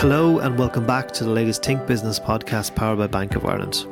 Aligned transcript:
Hello, 0.00 0.40
and 0.40 0.58
welcome 0.58 0.84
back 0.84 1.10
to 1.12 1.24
the 1.24 1.30
latest 1.30 1.64
Think 1.64 1.86
Business 1.86 2.20
podcast 2.20 2.74
powered 2.74 2.98
by 2.98 3.06
Bank 3.06 3.34
of 3.34 3.46
Ireland. 3.46 3.86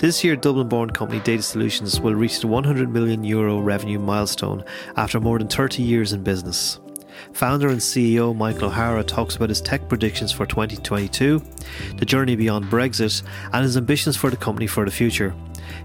This 0.00 0.24
year, 0.24 0.34
Dublin 0.34 0.68
born 0.68 0.90
company 0.90 1.20
Data 1.20 1.40
Solutions 1.40 2.00
will 2.00 2.16
reach 2.16 2.40
the 2.40 2.48
100 2.48 2.92
million 2.92 3.22
euro 3.22 3.60
revenue 3.60 4.00
milestone 4.00 4.64
after 4.96 5.20
more 5.20 5.38
than 5.38 5.46
30 5.46 5.84
years 5.84 6.12
in 6.12 6.24
business. 6.24 6.80
Founder 7.32 7.68
and 7.68 7.78
CEO 7.78 8.34
Michael 8.36 8.70
O'Hara 8.70 9.04
talks 9.04 9.36
about 9.36 9.50
his 9.50 9.60
tech 9.60 9.88
predictions 9.88 10.32
for 10.32 10.46
2022, 10.46 11.40
the 11.98 12.04
journey 12.04 12.34
beyond 12.34 12.64
Brexit, 12.64 13.22
and 13.52 13.62
his 13.62 13.76
ambitions 13.76 14.16
for 14.16 14.30
the 14.30 14.36
company 14.36 14.66
for 14.66 14.84
the 14.84 14.90
future. 14.90 15.32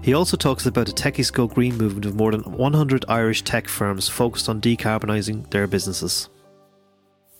He 0.02 0.12
also 0.12 0.36
talks 0.36 0.66
about 0.66 0.86
the 0.86 0.92
Techies 0.92 1.32
Go 1.32 1.46
Green 1.46 1.78
movement 1.78 2.04
of 2.04 2.16
more 2.16 2.32
than 2.32 2.42
100 2.42 3.04
Irish 3.08 3.42
tech 3.42 3.68
firms 3.68 4.08
focused 4.08 4.48
on 4.48 4.60
decarbonising 4.60 5.48
their 5.50 5.68
businesses. 5.68 6.30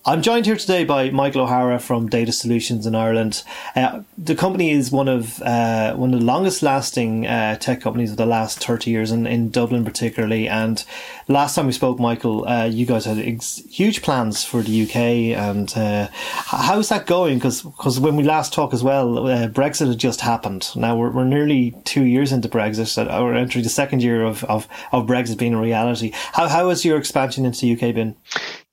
I'm 0.07 0.21
joined 0.21 0.45
here 0.45 0.55
today 0.55 0.85
by 0.85 1.09
Michael 1.09 1.41
O'Hara 1.41 1.79
from 1.79 2.07
Data 2.07 2.31
Solutions 2.31 2.85
in 2.85 2.95
Ireland. 2.95 3.43
Uh, 3.75 4.03
the 4.17 4.35
company 4.35 4.71
is 4.71 4.89
one 4.89 5.09
of 5.09 5.41
uh, 5.41 5.95
one 5.95 6.13
of 6.13 6.21
the 6.21 6.25
longest 6.25 6.63
lasting 6.63 7.27
uh, 7.27 7.57
tech 7.57 7.81
companies 7.81 8.11
of 8.11 8.17
the 8.17 8.25
last 8.25 8.63
30 8.63 8.89
years, 8.89 9.11
in, 9.11 9.27
in 9.27 9.49
Dublin 9.49 9.83
particularly. 9.83 10.47
And 10.47 10.85
last 11.27 11.55
time 11.55 11.65
we 11.65 11.71
spoke, 11.71 11.99
Michael, 11.99 12.47
uh, 12.47 12.65
you 12.65 12.85
guys 12.85 13.05
had 13.05 13.19
ex- 13.19 13.61
huge 13.69 14.01
plans 14.01 14.43
for 14.43 14.61
the 14.61 14.83
UK. 14.83 14.95
And 15.37 15.71
uh, 15.75 16.07
how's 16.11 16.89
that 16.89 17.05
going? 17.05 17.39
Because 17.39 17.99
when 17.99 18.15
we 18.15 18.23
last 18.23 18.53
talked 18.53 18.73
as 18.73 18.83
well, 18.83 19.27
uh, 19.27 19.47
Brexit 19.47 19.87
had 19.87 19.97
just 19.97 20.21
happened. 20.21 20.69
Now 20.75 20.95
we're, 20.95 21.11
we're 21.11 21.25
nearly 21.25 21.75
two 21.83 22.03
years 22.03 22.31
into 22.31 22.47
Brexit. 22.47 22.95
We're 23.07 23.33
entering 23.35 23.63
the 23.63 23.69
second 23.69 24.03
year 24.03 24.23
of, 24.23 24.43
of, 24.45 24.67
of 24.91 25.05
Brexit 25.05 25.37
being 25.37 25.53
a 25.53 25.61
reality. 25.61 26.11
How, 26.13 26.47
how 26.47 26.69
has 26.69 26.85
your 26.85 26.97
expansion 26.97 27.45
into 27.45 27.61
the 27.61 27.73
UK 27.73 27.93
been? 27.93 28.15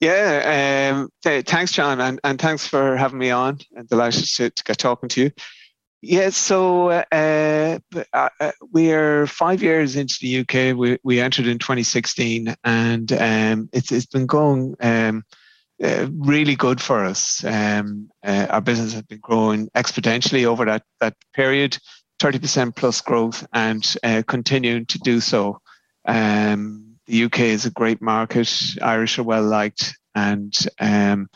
Yeah, 0.00 0.92
um, 0.92 1.10
th- 1.22 1.46
thanks, 1.46 1.72
John, 1.72 2.00
and, 2.00 2.20
and 2.24 2.40
thanks 2.40 2.66
for 2.66 2.96
having 2.96 3.18
me 3.18 3.30
on. 3.30 3.60
I'm 3.76 3.86
delighted 3.86 4.24
to, 4.36 4.50
to 4.50 4.64
get 4.64 4.78
talking 4.78 5.08
to 5.10 5.22
you. 5.22 5.30
Yeah, 6.06 6.28
so 6.28 6.90
uh, 6.90 7.04
uh, 8.12 8.28
uh, 8.40 8.52
we 8.72 8.92
are 8.92 9.26
five 9.26 9.62
years 9.62 9.96
into 9.96 10.18
the 10.20 10.40
UK. 10.40 10.76
We, 10.76 10.98
we 11.02 11.20
entered 11.20 11.46
in 11.46 11.58
2016, 11.58 12.54
and 12.64 13.12
um, 13.12 13.68
it's, 13.72 13.92
it's 13.92 14.06
been 14.06 14.26
going 14.26 14.74
um, 14.80 15.24
uh, 15.82 16.06
really 16.12 16.56
good 16.56 16.80
for 16.80 17.04
us. 17.04 17.44
Um, 17.44 18.10
uh, 18.24 18.46
our 18.50 18.60
business 18.60 18.92
has 18.92 19.02
been 19.02 19.20
growing 19.20 19.68
exponentially 19.70 20.44
over 20.44 20.64
that, 20.64 20.82
that 21.00 21.14
period, 21.34 21.78
30% 22.20 22.76
plus 22.76 23.00
growth, 23.00 23.46
and 23.52 23.96
uh, 24.02 24.22
continuing 24.26 24.86
to 24.86 24.98
do 24.98 25.20
so. 25.20 25.60
Um, 26.06 26.96
the 27.06 27.24
UK 27.24 27.40
is 27.40 27.66
a 27.66 27.70
great 27.70 28.00
market. 28.00 28.50
Irish 28.80 29.18
are 29.18 29.24
well 29.24 29.42
liked, 29.42 29.96
and 30.14 30.54
um, 30.80 31.28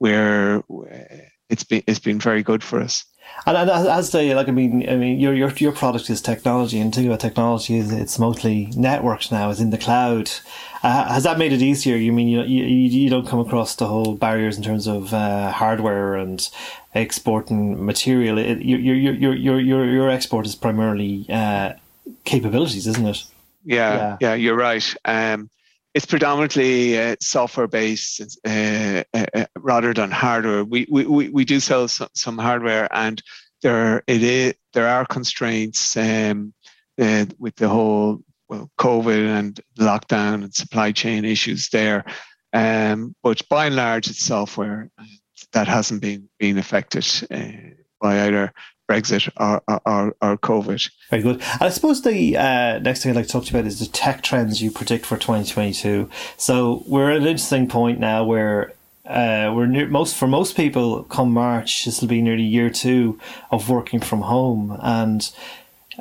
we're 0.00 0.62
it's 1.48 1.64
been 1.64 1.82
it's 1.86 1.98
been 1.98 2.18
very 2.18 2.42
good 2.42 2.62
for 2.62 2.80
us. 2.80 3.04
And, 3.46 3.56
and 3.56 3.70
as 3.70 4.10
they 4.12 4.34
like, 4.34 4.48
I 4.48 4.52
mean, 4.52 4.88
I 4.88 4.96
mean, 4.96 5.20
your 5.20 5.34
your 5.34 5.50
your 5.50 5.72
product 5.72 6.08
is 6.08 6.22
technology, 6.22 6.80
and 6.80 6.94
think 6.94 7.06
about 7.06 7.20
technology 7.20 7.76
is 7.76 7.92
it's 7.92 8.18
mostly 8.18 8.66
networked 8.68 9.30
now. 9.30 9.50
It's 9.50 9.60
in 9.60 9.70
the 9.70 9.78
cloud. 9.78 10.30
Uh, 10.82 11.12
has 11.12 11.24
that 11.24 11.38
made 11.38 11.52
it 11.52 11.62
easier? 11.62 11.96
You 11.96 12.12
mean 12.12 12.28
you, 12.28 12.42
you 12.42 12.64
you 12.64 13.10
don't 13.10 13.26
come 13.26 13.40
across 13.40 13.74
the 13.74 13.86
whole 13.86 14.14
barriers 14.14 14.56
in 14.56 14.62
terms 14.62 14.86
of 14.86 15.12
uh, 15.12 15.50
hardware 15.50 16.14
and 16.14 16.48
exporting 16.94 17.84
material? 17.84 18.38
It, 18.38 18.62
your, 18.62 18.78
your 18.78 19.12
your 19.14 19.34
your 19.34 19.60
your 19.60 19.84
your 19.84 20.10
export 20.10 20.46
is 20.46 20.54
primarily 20.54 21.26
uh, 21.28 21.74
capabilities, 22.24 22.86
isn't 22.86 23.06
it? 23.06 23.24
Yeah, 23.64 23.96
yeah, 23.96 24.16
yeah 24.20 24.34
you're 24.34 24.56
right. 24.56 24.94
Um, 25.04 25.50
it's 25.94 26.06
predominantly 26.06 27.00
uh, 27.00 27.16
software 27.20 27.68
based 27.68 28.38
uh, 28.44 29.04
uh, 29.14 29.43
rather 29.64 29.94
than 29.94 30.10
hardware. 30.10 30.62
We, 30.62 30.86
we, 30.90 31.30
we 31.30 31.44
do 31.44 31.58
sell 31.58 31.88
some, 31.88 32.08
some 32.14 32.38
hardware, 32.38 32.86
and 32.92 33.20
there 33.62 34.04
it 34.06 34.22
is 34.22 34.54
there 34.74 34.86
are 34.86 35.06
constraints 35.06 35.96
um, 35.96 36.52
uh, 37.00 37.24
with 37.38 37.56
the 37.56 37.68
whole 37.68 38.20
well, 38.48 38.70
COVID 38.78 39.26
and 39.26 39.58
lockdown 39.78 40.44
and 40.44 40.54
supply 40.54 40.92
chain 40.92 41.24
issues 41.24 41.70
there. 41.70 42.04
Um, 42.52 43.16
but 43.22 43.48
by 43.48 43.66
and 43.66 43.76
large, 43.76 44.08
it's 44.08 44.24
software 44.24 44.90
that 45.52 45.66
hasn't 45.66 46.02
been 46.02 46.28
been 46.38 46.58
affected 46.58 47.06
uh, 47.30 47.72
by 48.00 48.26
either 48.26 48.52
Brexit 48.90 49.30
or, 49.38 49.62
or, 49.86 50.14
or 50.20 50.36
COVID. 50.36 50.90
Very 51.08 51.22
good. 51.22 51.42
I 51.58 51.70
suppose 51.70 52.02
the 52.02 52.36
uh, 52.36 52.78
next 52.80 53.02
thing 53.02 53.10
I'd 53.10 53.16
like 53.16 53.26
to 53.26 53.32
talk 53.32 53.44
to 53.44 53.52
you 53.52 53.58
about 53.58 53.66
is 53.66 53.80
the 53.80 53.86
tech 53.86 54.22
trends 54.22 54.60
you 54.60 54.70
predict 54.70 55.06
for 55.06 55.16
2022. 55.16 56.10
So 56.36 56.84
we're 56.86 57.10
at 57.12 57.16
an 57.16 57.22
interesting 57.22 57.66
point 57.66 57.98
now 57.98 58.24
where 58.24 58.74
uh, 59.06 59.52
we're 59.54 59.66
near, 59.66 59.86
most 59.88 60.16
for 60.16 60.26
most 60.26 60.56
people 60.56 61.04
come 61.04 61.32
March 61.32 61.84
this 61.84 62.00
will 62.00 62.08
be 62.08 62.22
nearly 62.22 62.42
year 62.42 62.70
two 62.70 63.18
of 63.50 63.68
working 63.68 64.00
from 64.00 64.22
home 64.22 64.78
and 64.82 65.30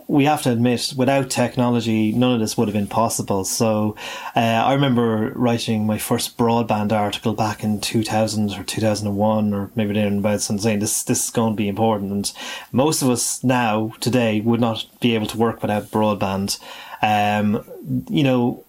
we 0.08 0.26
have 0.26 0.42
to 0.44 0.52
admit, 0.52 0.94
without 0.96 1.30
technology, 1.30 2.12
none 2.12 2.34
of 2.34 2.40
this 2.40 2.58
would 2.58 2.68
have 2.68 2.74
been 2.74 2.88
possible. 2.88 3.46
So, 3.46 3.96
uh, 4.36 4.40
I 4.40 4.74
remember 4.74 5.32
writing 5.36 5.86
my 5.86 5.98
first 5.98 6.38
broadband 6.38 6.92
article 6.92 7.34
back 7.34 7.64
in 7.64 7.80
2000 7.80 8.54
or 8.54 8.64
2001, 8.64 9.54
or 9.54 9.72
maybe 9.76 9.94
then 9.94 10.20
about 10.20 10.42
saying 10.42 10.80
this 10.80 11.04
this 11.04 11.26
is 11.26 11.30
going 11.30 11.54
to 11.54 11.58
be 11.58 11.68
important. 11.68 12.12
And 12.12 12.34
most 12.72 13.02
of 13.02 13.10
us 13.10 13.44
now 13.44 13.94
today 14.00 14.42
would 14.42 14.62
not 14.62 14.86
be 15.00 15.16
able 15.16 15.28
to 15.28 15.38
work 15.38 15.62
without 15.62 15.92
broadband. 15.92 16.60
Um, 17.02 17.64
you 18.10 18.24
know, 18.24 18.64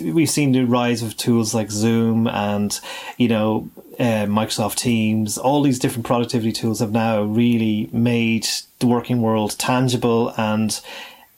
we've 0.00 0.30
seen 0.30 0.52
the 0.52 0.64
rise 0.64 1.02
of 1.02 1.16
tools 1.16 1.54
like 1.54 1.70
Zoom 1.70 2.26
and 2.26 2.78
you 3.16 3.28
know 3.28 3.70
uh, 3.98 4.26
Microsoft 4.26 4.76
Teams. 4.76 5.38
All 5.38 5.62
these 5.62 5.78
different 5.78 6.06
productivity 6.06 6.52
tools 6.52 6.80
have 6.80 6.92
now 6.92 7.22
really 7.22 7.88
made 7.92 8.46
the 8.78 8.86
working 8.86 9.22
world 9.22 9.56
tangible 9.58 10.32
and 10.36 10.80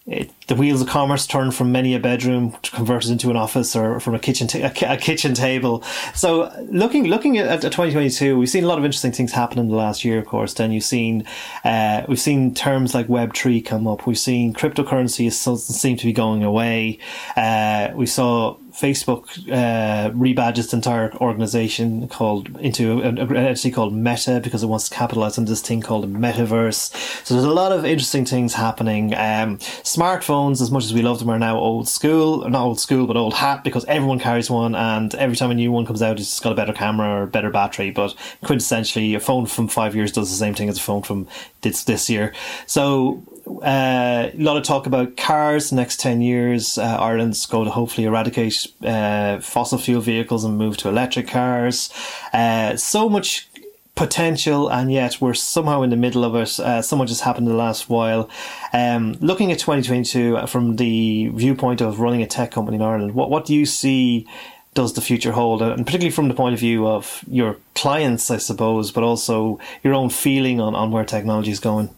it, 0.06 0.30
the 0.48 0.54
wheels 0.54 0.82
of 0.82 0.88
commerce 0.88 1.26
turn 1.26 1.50
from 1.50 1.72
many 1.72 1.94
a 1.94 1.98
bedroom 1.98 2.52
converted 2.62 3.10
into 3.10 3.30
an 3.30 3.36
office 3.36 3.74
or 3.74 3.98
from 4.00 4.14
a 4.14 4.18
kitchen 4.18 4.46
ta- 4.46 4.70
a, 4.82 4.96
kitchen 4.98 5.32
table. 5.32 5.82
So 6.14 6.52
looking 6.70 7.04
looking 7.04 7.38
at, 7.38 7.46
at 7.46 7.62
2022, 7.62 8.38
we've 8.38 8.50
seen 8.50 8.64
a 8.64 8.66
lot 8.66 8.78
of 8.78 8.84
interesting 8.84 9.12
things 9.12 9.32
happen 9.32 9.58
in 9.58 9.68
the 9.68 9.76
last 9.76 10.04
year. 10.04 10.18
Of 10.18 10.26
course, 10.26 10.52
then 10.52 10.72
you've 10.72 10.84
seen 10.84 11.24
uh, 11.64 12.04
we've 12.06 12.20
seen 12.20 12.54
terms 12.54 12.94
like 12.94 13.08
Web 13.08 13.34
three 13.34 13.62
come 13.62 13.86
up. 13.86 14.06
We've 14.06 14.18
seen 14.18 14.52
cryptocurrency 14.52 15.32
seem 15.32 15.96
to 15.96 16.04
be 16.04 16.12
going 16.12 16.44
away. 16.44 16.98
Uh, 17.34 17.90
we 17.94 18.04
saw 18.04 18.58
Facebook 18.74 19.24
uh, 19.50 20.10
its 20.58 20.72
entire 20.72 21.14
organization 21.16 22.08
called 22.08 22.48
into 22.58 23.00
an 23.02 23.18
entity 23.18 23.70
called 23.70 23.94
Meta 23.94 24.40
because 24.42 24.62
it 24.62 24.66
wants 24.66 24.88
to 24.88 24.94
capitalize 24.94 25.38
on 25.38 25.44
this 25.44 25.60
thing 25.60 25.80
called 25.80 26.12
metaverse. 26.12 26.92
So 27.24 27.34
there's 27.34 27.46
a 27.46 27.52
lot 27.52 27.72
of 27.72 27.84
interesting 27.84 28.24
things 28.24 28.54
happening. 28.54 29.14
Um, 29.14 29.58
smartphones, 29.58 30.60
as 30.60 30.70
much 30.70 30.84
as 30.84 30.92
we 30.92 31.02
love 31.02 31.20
them, 31.20 31.30
are 31.30 31.38
now 31.38 31.56
old 31.56 31.88
school. 31.88 32.48
Not 32.48 32.64
old 32.64 32.80
school, 32.80 33.06
but 33.06 33.16
old 33.16 33.34
hat 33.34 33.62
because 33.62 33.84
everyone 33.84 34.18
carries 34.18 34.50
one, 34.50 34.74
and 34.74 35.14
every 35.14 35.36
time 35.36 35.50
a 35.50 35.54
new 35.54 35.70
one 35.70 35.86
comes 35.86 36.02
out, 36.02 36.18
it's 36.18 36.40
got 36.40 36.52
a 36.52 36.56
better 36.56 36.72
camera 36.72 37.22
or 37.22 37.26
better 37.26 37.50
battery. 37.50 37.90
But 37.90 38.14
quintessentially, 38.42 39.14
a 39.14 39.20
phone 39.20 39.46
from 39.46 39.68
five 39.68 39.94
years 39.94 40.12
does 40.12 40.30
the 40.30 40.36
same 40.36 40.54
thing 40.54 40.68
as 40.68 40.78
a 40.78 40.82
phone 40.82 41.02
from 41.02 41.28
this 41.60 41.84
this 41.84 42.10
year. 42.10 42.34
So 42.66 43.22
uh, 43.46 44.30
a 44.32 44.38
lot 44.38 44.56
of 44.56 44.62
talk 44.62 44.86
about 44.86 45.16
cars 45.16 45.72
next 45.72 46.00
10 46.00 46.20
years. 46.20 46.78
Uh, 46.78 46.96
Ireland's 47.00 47.46
going 47.46 47.66
to 47.66 47.70
hopefully 47.70 48.06
eradicate 48.06 48.66
uh, 48.82 49.40
fossil 49.40 49.78
fuel 49.78 50.00
vehicles 50.00 50.44
and 50.44 50.56
move 50.56 50.76
to 50.78 50.88
electric 50.88 51.28
cars. 51.28 51.90
Uh, 52.32 52.76
so 52.76 53.08
much 53.08 53.48
potential, 53.94 54.68
and 54.68 54.90
yet 54.92 55.20
we're 55.20 55.34
somehow 55.34 55.82
in 55.82 55.90
the 55.90 55.96
middle 55.96 56.24
of 56.24 56.34
it. 56.34 56.58
Uh, 56.58 56.82
so 56.82 56.96
much 56.96 57.10
has 57.10 57.20
happened 57.20 57.46
in 57.46 57.52
the 57.52 57.58
last 57.58 57.88
while. 57.88 58.28
Um, 58.72 59.16
looking 59.20 59.52
at 59.52 59.58
2022 59.58 60.46
from 60.46 60.76
the 60.76 61.28
viewpoint 61.28 61.80
of 61.80 62.00
running 62.00 62.22
a 62.22 62.26
tech 62.26 62.50
company 62.50 62.76
in 62.76 62.82
Ireland, 62.82 63.14
what, 63.14 63.30
what 63.30 63.44
do 63.44 63.54
you 63.54 63.66
see? 63.66 64.26
Does 64.74 64.94
the 64.94 65.00
future 65.00 65.30
hold, 65.30 65.62
and 65.62 65.86
particularly 65.86 66.10
from 66.10 66.26
the 66.26 66.34
point 66.34 66.52
of 66.52 66.58
view 66.58 66.88
of 66.88 67.22
your 67.28 67.58
clients, 67.76 68.28
I 68.28 68.38
suppose, 68.38 68.90
but 68.90 69.04
also 69.04 69.60
your 69.84 69.94
own 69.94 70.10
feeling 70.10 70.60
on, 70.60 70.74
on 70.74 70.90
where 70.90 71.04
technology 71.04 71.52
is 71.52 71.60
going? 71.60 71.90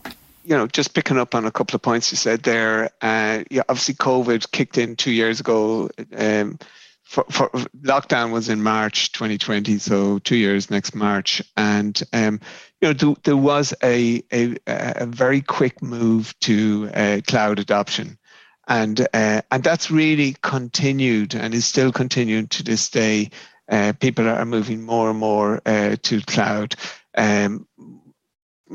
You 0.47 0.57
know, 0.57 0.69
just 0.69 0.95
picking 0.95 1.19
up 1.19 1.35
on 1.35 1.45
a 1.45 1.51
couple 1.51 1.75
of 1.75 1.83
points 1.83 2.13
you 2.13 2.17
said 2.17 2.43
there. 2.45 2.91
Uh, 3.03 3.43
yeah, 3.51 3.63
obviously 3.69 3.95
COVID 3.95 4.51
kicked 4.53 4.79
in 4.79 4.95
two 4.95 5.11
years 5.11 5.41
ago. 5.41 5.91
Um, 6.17 6.59
for, 7.03 7.25
for, 7.31 7.49
lockdown 7.83 8.33
was 8.33 8.49
in 8.49 8.63
March 8.63 9.13
2020, 9.13 9.79
so 9.79 10.19
two 10.21 10.37
years 10.37 10.71
next 10.71 10.95
March, 10.95 11.43
and 11.57 12.01
um, 12.13 12.41
you 12.81 12.89
know 12.89 12.95
th- 12.95 13.19
there 13.25 13.37
was 13.37 13.75
a, 13.83 14.23
a, 14.33 14.57
a 14.67 15.07
very 15.07 15.41
quick 15.41 15.83
move 15.83 16.35
to 16.41 16.91
uh, 16.95 17.21
cloud 17.27 17.59
adoption, 17.59 18.19
and 18.67 19.07
uh, 19.15 19.43
and 19.51 19.63
that's 19.63 19.91
really 19.91 20.37
continued 20.43 21.35
and 21.35 21.55
is 21.55 21.67
still 21.67 21.93
continuing 21.93 22.49
to 22.49 22.63
this 22.63 22.89
day. 22.91 23.31
Uh, 23.69 23.93
people 23.99 24.29
are 24.29 24.45
moving 24.45 24.83
more 24.83 25.11
and 25.11 25.19
more 25.19 25.61
uh, 25.67 25.97
to 26.03 26.21
cloud. 26.23 26.75
Um, 27.17 27.67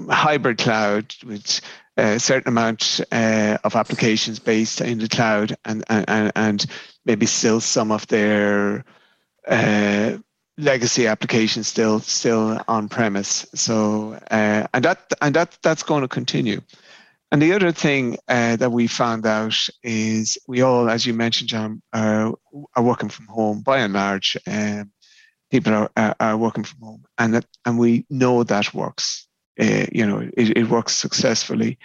hybrid 0.09 0.57
cloud 0.57 1.13
with 1.25 1.61
a 1.97 2.19
certain 2.19 2.49
amount 2.49 3.01
uh, 3.11 3.57
of 3.63 3.75
applications 3.75 4.39
based 4.39 4.81
in 4.81 4.99
the 4.99 5.09
cloud 5.09 5.55
and, 5.65 5.83
and, 5.89 6.31
and 6.35 6.65
maybe 7.05 7.25
still 7.25 7.59
some 7.59 7.91
of 7.91 8.07
their 8.07 8.83
uh, 9.47 10.17
legacy 10.57 11.07
applications 11.07 11.67
still 11.67 11.99
still 11.99 12.61
on 12.67 12.87
premise. 12.87 13.45
So 13.55 14.19
uh, 14.29 14.67
and 14.73 14.85
that 14.85 15.11
and 15.21 15.35
that 15.35 15.57
that's 15.61 15.83
going 15.83 16.01
to 16.01 16.07
continue. 16.07 16.61
And 17.31 17.41
the 17.41 17.53
other 17.53 17.71
thing 17.71 18.17
uh, 18.27 18.57
that 18.57 18.73
we 18.73 18.87
found 18.87 19.25
out 19.25 19.55
is 19.83 20.37
we 20.47 20.61
all, 20.61 20.89
as 20.89 21.05
you 21.05 21.13
mentioned, 21.13 21.49
John, 21.49 21.81
are, 21.93 22.33
are 22.75 22.83
working 22.83 23.07
from 23.07 23.27
home 23.27 23.61
by 23.61 23.79
and 23.79 23.93
large. 23.93 24.35
Um, 24.45 24.91
people 25.49 25.73
are, 25.73 25.89
are, 25.95 26.15
are 26.19 26.37
working 26.37 26.65
from 26.65 26.79
home, 26.81 27.05
and 27.17 27.33
that, 27.35 27.45
and 27.65 27.79
we 27.79 28.05
know 28.09 28.43
that 28.43 28.73
works. 28.73 29.27
Uh, 29.61 29.85
you 29.91 30.05
know, 30.05 30.19
it, 30.35 30.57
it 30.57 30.69
works 30.69 30.95
successfully. 30.95 31.77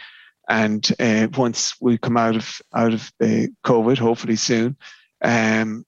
And 0.48 0.88
uh, 1.00 1.28
once 1.36 1.74
we 1.80 1.98
come 1.98 2.16
out 2.16 2.36
of 2.36 2.60
out 2.74 2.94
of 2.94 3.12
uh, 3.20 3.46
COVID, 3.64 3.98
hopefully 3.98 4.36
soon, 4.36 4.76
um, 5.22 5.84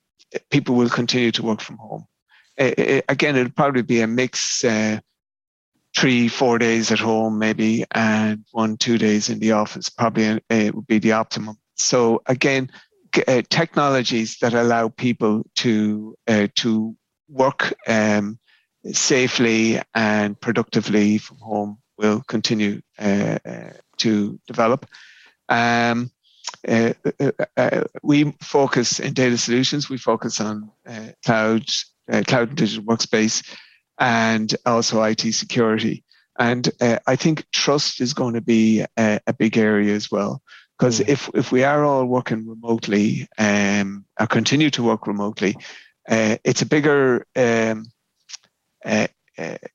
people 0.51 0.75
will 0.75 0.89
continue 0.89 1.31
to 1.33 1.43
work 1.43 1.61
from 1.61 1.77
home. 1.79 2.07
Uh, 2.59 3.01
again, 3.09 3.37
it'll 3.37 3.53
probably 3.53 3.83
be 3.83 4.01
a 4.01 4.07
mix 4.07 4.65
uh, 4.65 4.99
three, 5.97 6.29
four 6.29 6.59
days 6.59 6.91
at 6.91 6.99
home, 6.99 7.39
maybe, 7.39 7.85
and 7.93 8.45
one, 8.51 8.77
two 8.77 8.99
days 8.99 9.29
in 9.29 9.39
the 9.39 9.53
office. 9.53 9.89
Probably 9.89 10.29
uh, 10.29 10.41
it 10.51 10.75
would 10.75 10.87
be 10.87 10.99
the 10.99 11.13
optimum. 11.13 11.57
So 11.77 12.23
again, 12.27 12.71
uh, 13.27 13.43
technologies 13.49 14.39
that 14.41 14.55
allow 14.55 14.89
people 14.89 15.47
to 15.57 16.17
uh, 16.27 16.49
to 16.57 16.97
work 17.29 17.73
um, 17.87 18.39
safely 18.87 19.81
and 19.95 20.41
productively 20.41 21.19
from 21.19 21.39
home 21.39 21.79
will 21.99 22.23
continue 22.29 22.81
uh, 22.99 23.39
uh, 23.45 23.71
to 23.99 24.39
develop. 24.47 24.87
Um, 25.49 26.11
uh, 26.67 26.93
we 28.03 28.33
focus 28.41 29.01
in 29.01 29.13
data 29.13 29.37
solutions. 29.37 29.91
We 29.91 29.99
focus 29.99 30.41
on 30.41 30.71
cloud, 31.25 31.67
cloud 32.27 32.49
and 32.49 32.57
digital 32.57 32.85
workspace 32.85 33.45
and 33.99 34.55
also 34.65 35.03
IT 35.03 35.21
security. 35.33 36.05
And 36.39 36.71
uh, 36.81 36.99
I 37.07 37.17
think 37.17 37.45
trust 37.51 38.01
is 38.01 38.15
going 38.15 38.35
to 38.35 38.41
be 38.41 38.85
a, 38.97 39.21
a 39.27 39.33
big 39.33 39.59
area 39.59 39.95
as 39.95 40.11
well. 40.11 40.41
Because 40.79 41.01
if, 41.01 41.29
if 41.35 41.51
we 41.51 41.65
are 41.65 41.85
all 41.85 42.05
working 42.05 42.49
remotely 42.49 43.27
um, 43.37 44.05
or 44.21 44.29
continue 44.29 44.71
to 44.71 44.83
work 44.85 45.09
remotely, 45.09 45.57
uh, 46.09 46.37
it's 46.45 46.63
a 46.63 46.67
bigger 46.67 47.27
um, 47.35 47.43
uh, 47.43 47.43
uh 47.43 47.85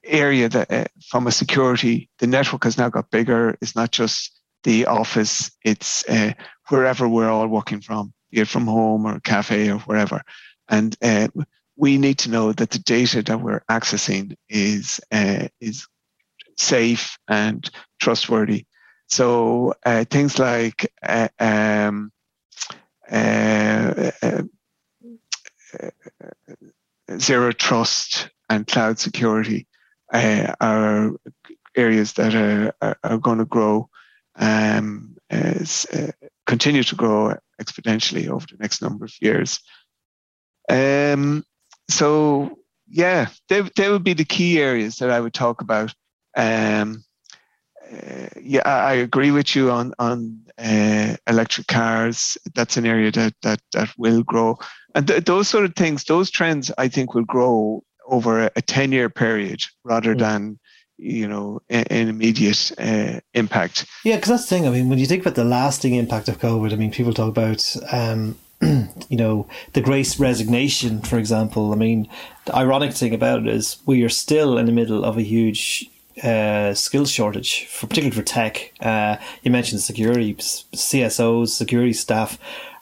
area 0.04 0.50
that 0.50 0.72
uh, 0.72 0.86
from 1.10 1.28
a 1.28 1.32
security, 1.32 2.10
the 2.20 2.28
network 2.28 2.64
has 2.66 2.78
now 2.78 2.90
got 2.90 3.12
bigger. 3.12 3.58
It's 3.62 3.76
not 3.76 3.92
just 3.92 4.32
the 4.64 4.86
office, 4.86 5.52
it's 5.64 6.08
uh, 6.10 6.34
wherever 6.70 7.08
we're 7.08 7.30
all 7.30 7.48
working 7.48 7.82
from, 7.82 8.14
be 8.32 8.40
it 8.40 8.48
from 8.48 8.66
home 8.66 9.06
or 9.06 9.20
cafe 9.20 9.70
or 9.70 9.80
wherever. 9.80 10.22
And 10.70 10.96
we 11.76 11.98
need 11.98 12.18
to 12.20 12.30
know 12.30 12.54
that 12.54 12.70
the 12.70 12.80
data 12.80 13.22
that 13.24 13.42
we're 13.42 13.64
accessing 13.70 14.36
is 14.50 15.00
uh, 15.12 15.48
is 15.60 15.88
safe 16.58 17.18
and 17.28 17.70
trustworthy. 18.00 18.66
So 19.08 19.74
uh, 19.86 20.06
things 20.06 20.40
like 20.40 20.92
uh, 21.02 21.30
um, 21.40 22.12
uh, 23.12 24.12
uh, 24.22 24.42
uh, 25.82 25.90
zero 27.18 27.52
trust 27.52 28.30
and 28.54 28.68
cloud 28.68 29.00
security 29.00 29.68
are 30.12 31.12
areas 31.76 32.14
that 32.14 32.36
are, 32.36 32.74
are, 32.82 32.98
are 33.04 33.18
going 33.18 33.40
to 33.40 33.46
grow, 33.46 33.90
um, 34.36 35.16
as, 35.30 35.86
continue 36.46 36.84
to 36.84 36.96
grow 36.96 37.36
exponentially 37.62 38.28
over 38.28 38.46
the 38.50 38.58
next 38.60 38.82
number 38.82 39.06
of 39.06 39.14
years. 39.22 39.60
Um, 40.70 41.44
so 41.90 42.60
yeah, 42.88 43.28
they, 43.50 43.62
they 43.76 43.90
would 43.90 44.04
be 44.04 44.14
the 44.14 44.26
key 44.26 44.60
areas 44.60 44.98
that 44.98 45.10
I 45.10 45.20
would 45.20 45.34
talk 45.34 45.62
about. 45.62 45.94
Um, 46.36 47.04
uh, 47.92 48.28
yeah, 48.42 48.62
I 48.66 48.94
agree 48.94 49.32
with 49.32 49.56
you 49.56 49.70
on 49.70 49.94
on 50.00 50.40
uh, 50.58 51.16
electric 51.28 51.68
cars. 51.68 52.38
That's 52.56 52.78
an 52.78 52.86
area 52.86 53.12
that 53.12 53.34
that 53.42 53.62
that 53.74 53.90
will 53.98 54.24
grow, 54.24 54.58
and 54.96 55.08
th- 55.08 55.26
those 55.26 55.48
sort 55.48 55.66
of 55.66 55.76
things, 55.76 56.04
those 56.06 56.32
trends, 56.32 56.72
I 56.78 56.88
think, 56.88 57.14
will 57.14 57.26
grow 57.26 57.84
over 58.08 58.50
a 58.56 58.62
ten 58.62 58.92
year 58.92 59.10
period 59.10 59.64
rather 59.84 60.16
mm. 60.16 60.20
than 60.20 60.60
you 60.98 61.28
know 61.28 61.62
an, 61.70 61.86
immediate 61.90 62.72
uh, 62.78 63.20
impact. 63.34 63.86
Yeah, 64.04 64.16
because 64.16 64.30
that's 64.30 64.44
the 64.44 64.56
thing. 64.56 64.68
I 64.68 64.72
mean, 64.72 64.90
when 64.90 65.00
you 65.00 65.06
think 65.06 65.22
about 65.22 65.36
the 65.36 65.46
lasting 65.46 65.96
impact 65.96 66.30
of 66.30 66.40
COVID, 66.40 66.74
I 66.74 66.76
mean, 66.76 66.92
people 66.92 67.14
talk 67.14 67.30
about 67.30 67.76
um, 67.92 68.38
you 69.10 69.18
know, 69.18 69.48
the 69.74 69.82
Great 69.82 70.18
Resignation, 70.18 71.02
for 71.02 71.18
example. 71.18 71.74
I 71.74 71.76
mean, 71.76 72.08
the 72.46 72.56
ironic 72.56 72.94
thing 72.94 73.14
about 73.14 73.40
it 73.40 73.48
is 73.48 73.78
we 73.86 74.04
are 74.04 74.10
still 74.10 74.58
in 74.58 74.66
the 74.66 74.72
middle 74.72 75.04
of 75.04 75.18
a 75.18 75.22
huge 75.22 75.90
uh, 76.24 76.74
skill 76.74 77.06
shortage, 77.06 77.66
for, 77.66 77.88
particularly 77.88 78.16
for 78.16 78.24
tech. 78.24 78.72
Uh, 78.80 79.18
you 79.42 79.52
mentioned 79.52 79.82
security, 79.82 80.36
CSOs, 80.36 81.50
security 81.50 81.94
staff, 81.94 82.38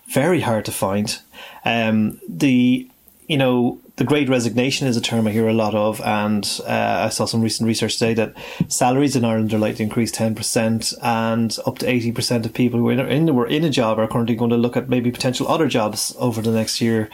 very 0.08 0.42
hard 0.42 0.66
to 0.66 0.72
find. 0.72 1.20
Um, 1.64 2.20
the 2.28 2.88
you 3.28 3.38
know 3.38 3.80
the 4.02 4.08
great 4.08 4.30
resignation 4.30 4.88
is 4.88 4.98
a 4.98 5.02
term 5.02 5.28
I 5.28 5.32
hear 5.32 5.48
a 5.48 5.54
lot 5.54 5.76
of, 5.76 6.02
and 6.02 6.44
uh, 6.66 7.04
I 7.06 7.10
saw 7.10 7.26
some 7.26 7.40
recent 7.40 7.68
research 7.68 8.00
today 8.00 8.16
that 8.16 8.34
salaries 8.68 9.16
in 9.16 9.24
Ireland 9.24 9.54
are 9.54 9.60
likely 9.60 9.76
to 9.76 9.84
increase 9.84 10.12
10%, 10.12 10.98
and 11.04 11.56
up 11.68 11.78
to 11.78 11.86
80% 11.86 12.44
of 12.44 12.52
people 12.52 12.80
who 12.80 12.90
are 12.90 13.06
in, 13.06 13.36
were 13.36 13.46
in 13.46 13.64
a 13.64 13.70
job 13.70 14.00
are 14.00 14.08
currently 14.08 14.34
going 14.34 14.50
to 14.50 14.58
look 14.58 14.76
at 14.76 14.90
maybe 14.90 15.12
potential 15.12 15.48
other 15.48 15.68
jobs 15.68 16.16
over 16.18 16.42
the 16.42 16.50
next 16.50 16.82
year. 16.82 17.12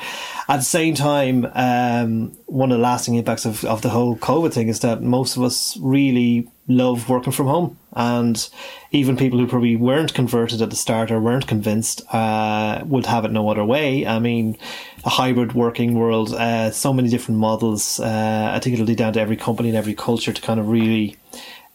At 0.48 0.58
the 0.58 0.64
same 0.64 0.96
time, 0.96 1.52
um, 1.56 2.32
one 2.46 2.72
of 2.72 2.78
the 2.78 2.84
lasting 2.84 3.16
impacts 3.16 3.44
of, 3.44 3.66
of 3.66 3.82
the 3.82 3.90
whole 3.90 4.16
COVID 4.16 4.54
thing 4.54 4.70
is 4.70 4.80
that 4.80 5.02
most 5.02 5.36
of 5.36 5.44
us 5.44 5.76
really 5.82 6.48
love 6.68 7.10
working 7.10 7.32
from 7.32 7.48
home. 7.48 7.78
And 7.94 8.48
even 8.92 9.18
people 9.18 9.40
who 9.40 9.48
probably 9.48 9.76
weren't 9.76 10.14
converted 10.14 10.62
at 10.62 10.70
the 10.70 10.76
start 10.76 11.12
or 11.12 11.20
weren't 11.20 11.48
convinced 11.48 12.02
uh, 12.14 12.84
would 12.86 13.06
have 13.06 13.26
it 13.26 13.32
no 13.32 13.50
other 13.50 13.66
way. 13.66 14.06
I 14.06 14.20
mean, 14.20 14.58
a 15.04 15.10
hybrid 15.10 15.54
working 15.54 15.96
world, 15.96 16.34
uh, 16.34 16.72
so 16.72 16.94
many 16.94 17.10
different 17.10 17.40
models. 17.40 18.00
Uh, 18.00 18.52
I 18.54 18.60
think 18.60 18.74
it'll 18.74 18.86
be 18.86 18.96
down 18.96 19.14
to 19.14 19.22
every 19.22 19.38
company 19.38 19.70
and 19.70 19.78
every 19.78 19.96
culture 19.96 20.34
to 20.34 20.42
kind 20.42 20.60
of 20.60 20.68
really 20.68 21.18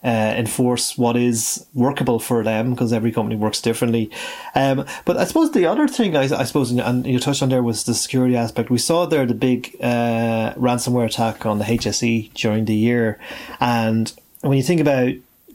uh, 0.04 0.34
enforce 0.36 0.98
what 0.98 1.16
is 1.16 1.64
workable 1.74 2.18
for 2.18 2.42
them 2.42 2.70
because 2.70 2.92
every 2.92 3.12
company 3.12 3.36
works 3.36 3.60
differently. 3.60 4.10
Um, 4.54 4.84
but 5.04 5.16
I 5.16 5.24
suppose 5.24 5.52
the 5.52 5.66
other 5.66 5.86
thing 5.86 6.16
I, 6.16 6.22
I, 6.22 6.44
suppose, 6.44 6.72
and 6.72 7.06
you 7.06 7.18
touched 7.20 7.42
on 7.42 7.50
there, 7.50 7.62
was 7.62 7.84
the 7.84 7.94
security 7.94 8.36
aspect. 8.36 8.68
We 8.68 8.78
saw 8.78 9.06
there 9.06 9.26
the 9.26 9.34
big 9.34 9.76
uh, 9.80 10.54
ransomware 10.54 11.06
attack 11.06 11.46
on 11.46 11.58
the 11.58 11.64
HSE 11.64 12.34
during 12.34 12.64
the 12.64 12.74
year, 12.74 13.18
and 13.60 14.12
when 14.42 14.56
you 14.56 14.62
think 14.62 14.80
about 14.80 15.14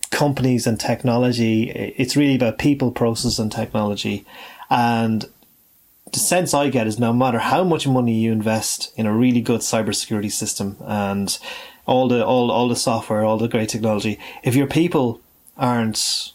companies 0.10 0.66
and 0.66 0.80
technology, 0.80 1.70
it's 1.70 2.16
really 2.16 2.36
about 2.36 2.58
people, 2.58 2.92
process, 2.92 3.40
and 3.40 3.52
technology. 3.52 4.26
And 4.70 5.26
the 6.12 6.20
sense 6.20 6.54
I 6.54 6.70
get 6.70 6.88
is 6.88 6.98
no 6.98 7.14
matter 7.14 7.40
how 7.40 7.64
much 7.64 7.88
money 7.88 8.14
you 8.14 8.32
invest 8.32 8.94
in 8.96 9.06
a 9.06 9.14
really 9.14 9.42
good 9.42 9.62
cybersecurity 9.62 10.32
system 10.32 10.78
and 10.82 11.38
all 11.86 12.08
the 12.08 12.26
all 12.26 12.52
all 12.52 12.68
the 12.68 12.76
software, 12.76 13.24
all 13.24 13.38
the 13.38 13.48
great 13.48 13.70
technology, 13.70 14.20
if 14.44 14.56
your 14.56 14.68
people 14.68 15.22
aren't 15.58 16.34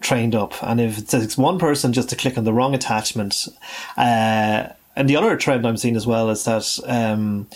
trained 0.00 0.34
up, 0.34 0.60
and 0.62 0.80
if 0.80 1.06
takes 1.08 1.38
one 1.38 1.58
person 1.58 1.92
just 1.92 2.08
to 2.10 2.16
click 2.16 2.36
on 2.36 2.44
the 2.44 2.52
wrong 2.52 2.74
attachment, 2.74 3.48
uh, 3.96 4.68
and 4.96 5.08
the 5.08 5.16
other 5.16 5.36
trend 5.36 5.66
I'm 5.66 5.76
seeing 5.76 5.96
as 5.96 6.06
well 6.06 6.30
is 6.30 6.44
that. 6.44 6.78
Um, 6.86 7.48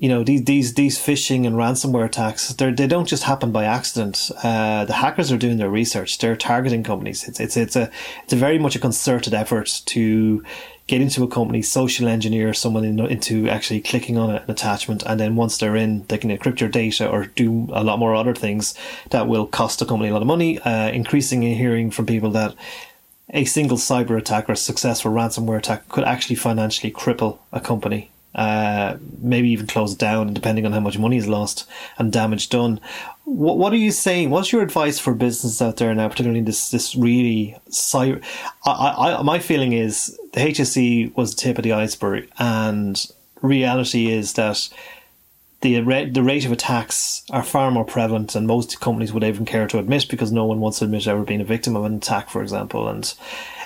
you 0.00 0.08
know 0.08 0.24
these 0.24 0.44
these 0.44 0.74
these 0.74 0.98
phishing 0.98 1.46
and 1.46 1.56
ransomware 1.56 2.06
attacks 2.06 2.48
they 2.54 2.70
they 2.72 2.86
don't 2.86 3.06
just 3.06 3.24
happen 3.24 3.52
by 3.52 3.64
accident. 3.64 4.30
Uh, 4.42 4.86
the 4.86 4.94
hackers 4.94 5.30
are 5.30 5.36
doing 5.36 5.58
their 5.58 5.68
research. 5.68 6.16
They're 6.18 6.36
targeting 6.36 6.82
companies. 6.82 7.28
It's 7.28 7.38
it's 7.38 7.56
it's 7.56 7.76
a 7.76 7.90
it's 8.24 8.32
a 8.32 8.36
very 8.36 8.58
much 8.58 8.74
a 8.74 8.78
concerted 8.78 9.34
effort 9.34 9.82
to 9.86 10.42
get 10.86 11.02
into 11.02 11.22
a 11.22 11.28
company, 11.28 11.60
social 11.60 12.08
engineer 12.08 12.54
someone 12.54 12.82
in, 12.82 12.98
into 12.98 13.46
actually 13.48 13.82
clicking 13.82 14.16
on 14.16 14.30
an 14.30 14.42
attachment, 14.48 15.02
and 15.04 15.20
then 15.20 15.36
once 15.36 15.58
they're 15.58 15.76
in, 15.76 16.04
they 16.08 16.16
can 16.16 16.30
encrypt 16.30 16.60
your 16.60 16.70
data 16.70 17.06
or 17.06 17.26
do 17.26 17.68
a 17.72 17.84
lot 17.84 17.98
more 17.98 18.14
other 18.14 18.34
things 18.34 18.74
that 19.10 19.28
will 19.28 19.46
cost 19.46 19.80
the 19.80 19.84
company 19.84 20.08
a 20.08 20.14
lot 20.14 20.22
of 20.22 20.26
money. 20.26 20.58
Uh, 20.60 20.88
increasingly 20.88 21.52
hearing 21.54 21.90
from 21.90 22.06
people 22.06 22.30
that 22.30 22.54
a 23.34 23.44
single 23.44 23.76
cyber 23.76 24.16
attack 24.16 24.48
or 24.48 24.52
a 24.52 24.56
successful 24.56 25.12
ransomware 25.12 25.58
attack 25.58 25.86
could 25.90 26.04
actually 26.04 26.36
financially 26.36 26.90
cripple 26.90 27.38
a 27.52 27.60
company 27.60 28.10
uh, 28.34 28.96
maybe 29.18 29.50
even 29.50 29.66
close 29.66 29.94
down, 29.94 30.32
depending 30.32 30.64
on 30.64 30.72
how 30.72 30.80
much 30.80 30.98
money 30.98 31.16
is 31.16 31.26
lost 31.26 31.68
and 31.98 32.12
damage 32.12 32.48
done. 32.48 32.80
What, 33.24 33.58
what 33.58 33.72
are 33.72 33.76
you 33.76 33.90
saying? 33.90 34.30
What's 34.30 34.52
your 34.52 34.62
advice 34.62 34.98
for 34.98 35.14
business 35.14 35.60
out 35.60 35.76
there 35.78 35.94
now, 35.94 36.08
particularly 36.08 36.38
in 36.40 36.44
this 36.44 36.70
this 36.70 36.94
really 36.94 37.56
cyber? 37.70 38.22
I, 38.64 39.16
I, 39.18 39.22
my 39.22 39.38
feeling 39.38 39.72
is 39.72 40.18
the 40.32 40.40
HSE 40.40 41.16
was 41.16 41.34
the 41.34 41.40
tip 41.40 41.58
of 41.58 41.64
the 41.64 41.72
iceberg, 41.72 42.28
and 42.38 43.04
reality 43.42 44.10
is 44.10 44.34
that 44.34 44.68
the 45.60 45.80
the 45.80 46.22
rate 46.22 46.46
of 46.46 46.52
attacks 46.52 47.24
are 47.30 47.42
far 47.42 47.70
more 47.70 47.84
prevalent 47.84 48.32
than 48.32 48.46
most 48.46 48.80
companies 48.80 49.12
would 49.12 49.24
even 49.24 49.44
care 49.44 49.66
to 49.66 49.78
admit 49.78 50.06
because 50.08 50.32
no 50.32 50.44
one 50.44 50.60
wants 50.60 50.78
to 50.78 50.84
admit 50.84 51.06
ever 51.06 51.22
being 51.22 51.40
a 51.40 51.44
victim 51.44 51.76
of 51.76 51.84
an 51.84 51.96
attack, 51.96 52.30
for 52.30 52.42
example. 52.42 52.88
And 52.88 53.12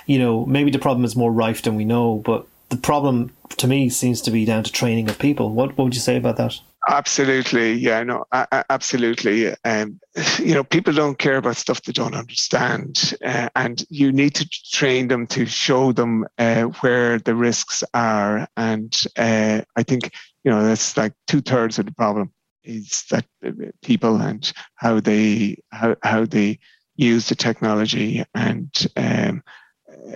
you 0.05 0.19
know, 0.19 0.45
maybe 0.45 0.71
the 0.71 0.79
problem 0.79 1.05
is 1.05 1.15
more 1.15 1.31
rife 1.31 1.61
than 1.61 1.75
we 1.75 1.85
know, 1.85 2.17
but 2.17 2.45
the 2.69 2.77
problem 2.77 3.31
to 3.57 3.67
me 3.67 3.89
seems 3.89 4.21
to 4.21 4.31
be 4.31 4.45
down 4.45 4.63
to 4.63 4.71
training 4.71 5.09
of 5.09 5.19
people. 5.19 5.53
What, 5.53 5.77
what 5.77 5.85
would 5.85 5.95
you 5.95 6.01
say 6.01 6.17
about 6.17 6.37
that? 6.37 6.59
Absolutely, 6.87 7.73
yeah, 7.73 8.03
no, 8.03 8.25
absolutely. 8.31 9.55
Um, 9.65 9.99
you 10.37 10.53
know, 10.53 10.63
people 10.63 10.93
don't 10.93 11.17
care 11.17 11.37
about 11.37 11.55
stuff 11.55 11.81
they 11.81 11.91
don't 11.91 12.13
understand, 12.13 13.15
uh, 13.25 13.49
and 13.55 13.83
you 13.89 14.11
need 14.11 14.35
to 14.35 14.47
train 14.71 15.07
them 15.07 15.25
to 15.27 15.47
show 15.47 15.93
them 15.93 16.27
uh, 16.37 16.63
where 16.81 17.17
the 17.17 17.33
risks 17.33 17.83
are. 17.95 18.47
And 18.55 18.95
uh, 19.17 19.61
I 19.75 19.81
think 19.81 20.11
you 20.43 20.51
know 20.51 20.63
that's 20.63 20.95
like 20.95 21.13
two 21.25 21.41
thirds 21.41 21.79
of 21.79 21.87
the 21.87 21.91
problem 21.91 22.31
is 22.63 23.03
that 23.09 23.25
uh, 23.43 23.51
people 23.81 24.17
and 24.21 24.53
how 24.75 24.99
they 24.99 25.57
how 25.71 25.95
how 26.03 26.25
they 26.25 26.59
use 26.97 27.29
the 27.29 27.35
technology 27.35 28.23
and 28.35 28.71
um, 28.95 29.43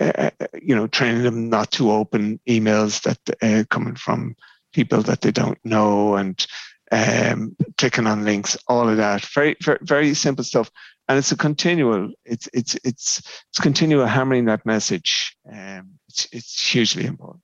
uh, 0.00 0.30
uh, 0.40 0.46
you 0.60 0.74
know 0.74 0.86
training 0.86 1.22
them 1.22 1.48
not 1.48 1.70
to 1.72 1.90
open 1.90 2.40
emails 2.48 3.02
that 3.02 3.68
coming 3.68 3.94
from 3.94 4.34
people 4.72 5.02
that 5.02 5.20
they 5.20 5.32
don't 5.32 5.58
know 5.64 6.14
and 6.16 6.46
um, 6.92 7.56
clicking 7.78 8.06
on 8.06 8.24
links, 8.24 8.56
all 8.66 8.88
of 8.88 8.96
that. 8.96 9.24
Very, 9.26 9.56
very, 9.62 9.78
very 9.82 10.14
simple 10.14 10.44
stuff. 10.44 10.70
And 11.08 11.18
it's 11.18 11.32
a 11.32 11.36
continual, 11.36 12.12
it's, 12.24 12.48
it's, 12.52 12.76
it's, 12.84 13.18
it's 13.18 13.58
continual 13.60 14.06
hammering 14.06 14.44
that 14.46 14.64
message. 14.64 15.36
Um, 15.50 15.90
it's, 16.08 16.28
it's 16.32 16.68
hugely 16.68 17.06
important. 17.06 17.42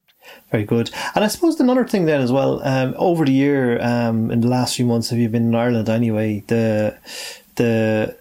Very 0.51 0.65
good. 0.65 0.91
And 1.15 1.25
I 1.25 1.29
suppose 1.29 1.59
another 1.61 1.87
thing 1.87 2.07
then 2.07 2.21
as 2.21 2.33
well, 2.33 2.61
um, 2.67 2.95
over 2.97 3.25
the 3.25 3.33
year, 3.33 3.81
um, 3.83 4.31
in 4.31 4.41
the 4.41 4.49
last 4.49 4.77
few 4.77 4.87
months, 4.87 5.11
have 5.11 5.19
you 5.19 5.29
been 5.29 5.49
in 5.49 5.55
Ireland 5.55 5.89
anyway, 5.89 6.45
the, 6.47 6.99
the, 7.57 8.17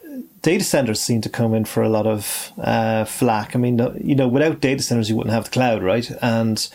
data 0.46 0.64
centers 0.64 1.02
seem 1.02 1.22
to 1.22 1.30
come 1.30 1.56
in 1.56 1.66
for 1.66 1.82
a 1.82 1.90
lot 1.90 2.06
of 2.06 2.52
uh, 2.60 3.04
flack. 3.04 3.56
I 3.56 3.60
mean, 3.60 3.80
you 4.00 4.14
know, 4.14 4.28
without 4.28 4.62
data 4.62 4.84
centers, 4.84 5.10
you 5.10 5.16
wouldn't 5.16 5.34
have 5.34 5.46
the 5.46 5.50
cloud, 5.50 5.82
right? 5.82 6.08
And 6.22 6.70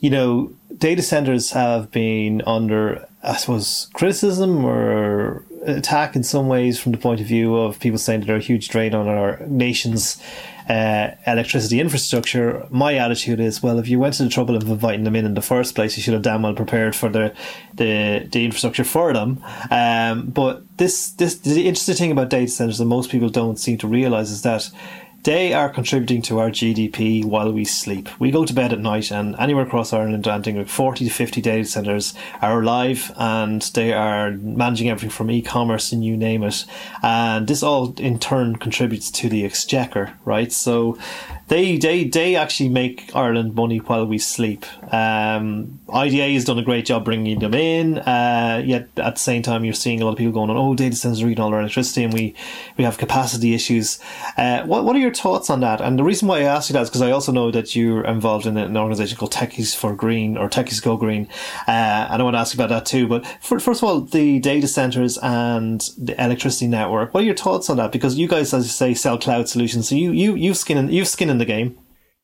you 0.00 0.10
know, 0.10 0.52
data 0.76 1.02
centers 1.02 1.52
have 1.52 1.92
been 1.92 2.42
under, 2.44 3.06
I 3.22 3.36
suppose, 3.36 3.88
criticism 3.92 4.64
or 4.64 5.44
attack 5.62 6.16
in 6.16 6.22
some 6.22 6.48
ways 6.48 6.78
from 6.78 6.92
the 6.92 6.98
point 6.98 7.20
of 7.20 7.26
view 7.26 7.56
of 7.56 7.78
people 7.80 7.98
saying 7.98 8.20
that 8.20 8.26
they're 8.26 8.36
a 8.36 8.40
huge 8.40 8.68
drain 8.68 8.94
on 8.94 9.08
our 9.08 9.38
nation's 9.46 10.22
uh, 10.68 11.12
electricity 11.26 11.80
infrastructure. 11.80 12.66
My 12.70 12.94
attitude 12.94 13.40
is, 13.40 13.62
well, 13.62 13.78
if 13.78 13.88
you 13.88 13.98
went 13.98 14.14
to 14.14 14.24
the 14.24 14.28
trouble 14.28 14.54
of 14.54 14.68
inviting 14.68 15.04
them 15.04 15.16
in 15.16 15.24
in 15.24 15.34
the 15.34 15.42
first 15.42 15.74
place, 15.74 15.96
you 15.96 16.02
should 16.02 16.14
have 16.14 16.22
damn 16.22 16.42
well 16.42 16.54
prepared 16.54 16.94
for 16.94 17.08
the 17.08 17.34
the, 17.74 18.28
the 18.30 18.44
infrastructure 18.44 18.84
for 18.84 19.12
them. 19.12 19.42
Um, 19.70 20.26
but 20.26 20.62
this 20.76 21.10
this 21.12 21.38
the 21.38 21.66
interesting 21.66 21.94
thing 21.94 22.12
about 22.12 22.28
data 22.28 22.50
centers 22.50 22.78
that 22.78 22.84
most 22.84 23.10
people 23.10 23.30
don't 23.30 23.58
seem 23.58 23.78
to 23.78 23.88
realize 23.88 24.30
is 24.30 24.42
that 24.42 24.70
they 25.24 25.52
are 25.52 25.68
contributing 25.68 26.22
to 26.22 26.38
our 26.38 26.50
GDP 26.50 27.24
while 27.24 27.52
we 27.52 27.64
sleep. 27.64 28.08
We 28.20 28.30
go 28.30 28.44
to 28.44 28.52
bed 28.52 28.72
at 28.72 28.80
night, 28.80 29.10
and 29.10 29.34
anywhere 29.38 29.64
across 29.64 29.92
Ireland, 29.92 30.24
think 30.24 30.56
like 30.56 30.68
40 30.68 31.04
to 31.06 31.10
50 31.10 31.40
data 31.40 31.64
centres 31.64 32.14
are 32.40 32.62
alive 32.62 33.12
and 33.16 33.62
they 33.74 33.92
are 33.92 34.30
managing 34.30 34.88
everything 34.88 35.10
from 35.10 35.30
e 35.30 35.42
commerce 35.42 35.92
and 35.92 36.04
you 36.04 36.16
name 36.16 36.42
it. 36.42 36.64
And 37.02 37.46
this 37.46 37.62
all 37.62 37.94
in 37.98 38.18
turn 38.18 38.56
contributes 38.56 39.10
to 39.12 39.28
the 39.28 39.44
exchequer, 39.44 40.14
right? 40.24 40.52
So 40.52 40.98
they 41.48 41.78
they 41.78 42.04
they 42.04 42.36
actually 42.36 42.68
make 42.68 43.14
Ireland 43.14 43.54
money 43.54 43.78
while 43.78 44.06
we 44.06 44.18
sleep. 44.18 44.66
Um, 44.92 45.80
IDA 45.92 46.34
has 46.34 46.44
done 46.44 46.58
a 46.58 46.62
great 46.62 46.84
job 46.84 47.04
bringing 47.04 47.38
them 47.38 47.54
in. 47.54 47.98
Uh, 47.98 48.62
yet 48.64 48.88
at 48.98 49.14
the 49.14 49.20
same 49.20 49.42
time, 49.42 49.64
you're 49.64 49.74
seeing 49.74 50.02
a 50.02 50.04
lot 50.04 50.12
of 50.12 50.18
people 50.18 50.32
going 50.32 50.50
on, 50.50 50.56
"Oh, 50.56 50.74
data 50.74 50.94
centers 50.94 51.22
are 51.22 51.28
eating 51.28 51.42
all 51.42 51.52
our 51.52 51.60
electricity, 51.60 52.04
and 52.04 52.12
we 52.12 52.34
we 52.76 52.84
have 52.84 52.98
capacity 52.98 53.54
issues." 53.54 53.98
Uh, 54.36 54.62
what 54.64 54.84
what 54.84 54.94
are 54.94 54.98
your 54.98 55.14
thoughts 55.14 55.48
on 55.48 55.60
that? 55.60 55.80
And 55.80 55.98
the 55.98 56.04
reason 56.04 56.28
why 56.28 56.40
I 56.40 56.42
ask 56.42 56.68
you 56.68 56.74
that 56.74 56.82
is 56.82 56.90
because 56.90 57.02
I 57.02 57.10
also 57.10 57.32
know 57.32 57.50
that 57.50 57.74
you're 57.74 58.04
involved 58.04 58.46
in 58.46 58.58
an 58.58 58.76
organisation 58.76 59.16
called 59.16 59.32
Techies 59.32 59.74
for 59.74 59.94
Green 59.94 60.36
or 60.36 60.50
Techies 60.50 60.82
Go 60.82 60.98
Green, 60.98 61.28
uh, 61.66 62.08
and 62.10 62.20
I 62.20 62.22
want 62.22 62.34
to 62.34 62.40
ask 62.40 62.54
you 62.54 62.62
about 62.62 62.74
that 62.74 62.84
too. 62.84 63.08
But 63.08 63.26
for, 63.40 63.58
first 63.58 63.82
of 63.82 63.88
all, 63.88 64.00
the 64.02 64.38
data 64.40 64.68
centers 64.68 65.16
and 65.18 65.80
the 65.96 66.22
electricity 66.22 66.66
network. 66.66 67.14
What 67.14 67.22
are 67.22 67.26
your 67.26 67.36
thoughts 67.36 67.70
on 67.70 67.78
that? 67.78 67.90
Because 67.90 68.18
you 68.18 68.28
guys, 68.28 68.52
as 68.52 68.64
you 68.64 68.70
say, 68.70 68.92
sell 68.92 69.16
cloud 69.18 69.48
solutions, 69.48 69.88
so 69.88 69.94
you 69.94 70.12
you 70.12 70.34
you've 70.34 70.58
skin 70.58 70.76
in, 70.76 70.90
you've 70.90 71.08
skin 71.08 71.30
in 71.30 71.37
the 71.38 71.44
game. 71.44 71.78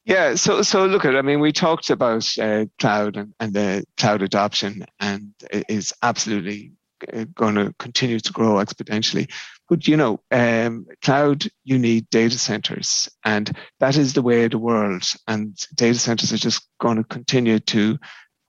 Yeah, 0.04 0.34
so 0.34 0.62
so 0.62 0.84
look 0.84 1.04
at 1.06 1.16
I 1.16 1.22
mean 1.22 1.40
we 1.40 1.52
talked 1.52 1.88
about 1.88 2.30
uh, 2.38 2.66
cloud 2.78 3.16
and, 3.16 3.32
and 3.40 3.54
the 3.54 3.84
cloud 3.96 4.20
adoption 4.20 4.84
and 5.00 5.32
it 5.50 5.64
is 5.68 5.94
absolutely 6.02 6.72
uh, 7.12 7.24
going 7.34 7.54
to 7.54 7.74
continue 7.78 8.20
to 8.20 8.32
grow 8.32 8.54
exponentially. 8.54 9.30
But 9.68 9.88
you 9.88 9.96
know, 9.96 10.20
um, 10.30 10.86
cloud 11.02 11.44
you 11.64 11.78
need 11.78 12.08
data 12.10 12.38
centers, 12.38 13.08
and 13.24 13.50
that 13.80 13.96
is 13.96 14.12
the 14.12 14.22
way 14.22 14.44
of 14.44 14.50
the 14.50 14.58
world. 14.58 15.04
And 15.26 15.56
data 15.74 15.98
centers 15.98 16.32
are 16.32 16.38
just 16.38 16.68
going 16.80 16.98
to 16.98 17.04
continue 17.04 17.58
to 17.58 17.98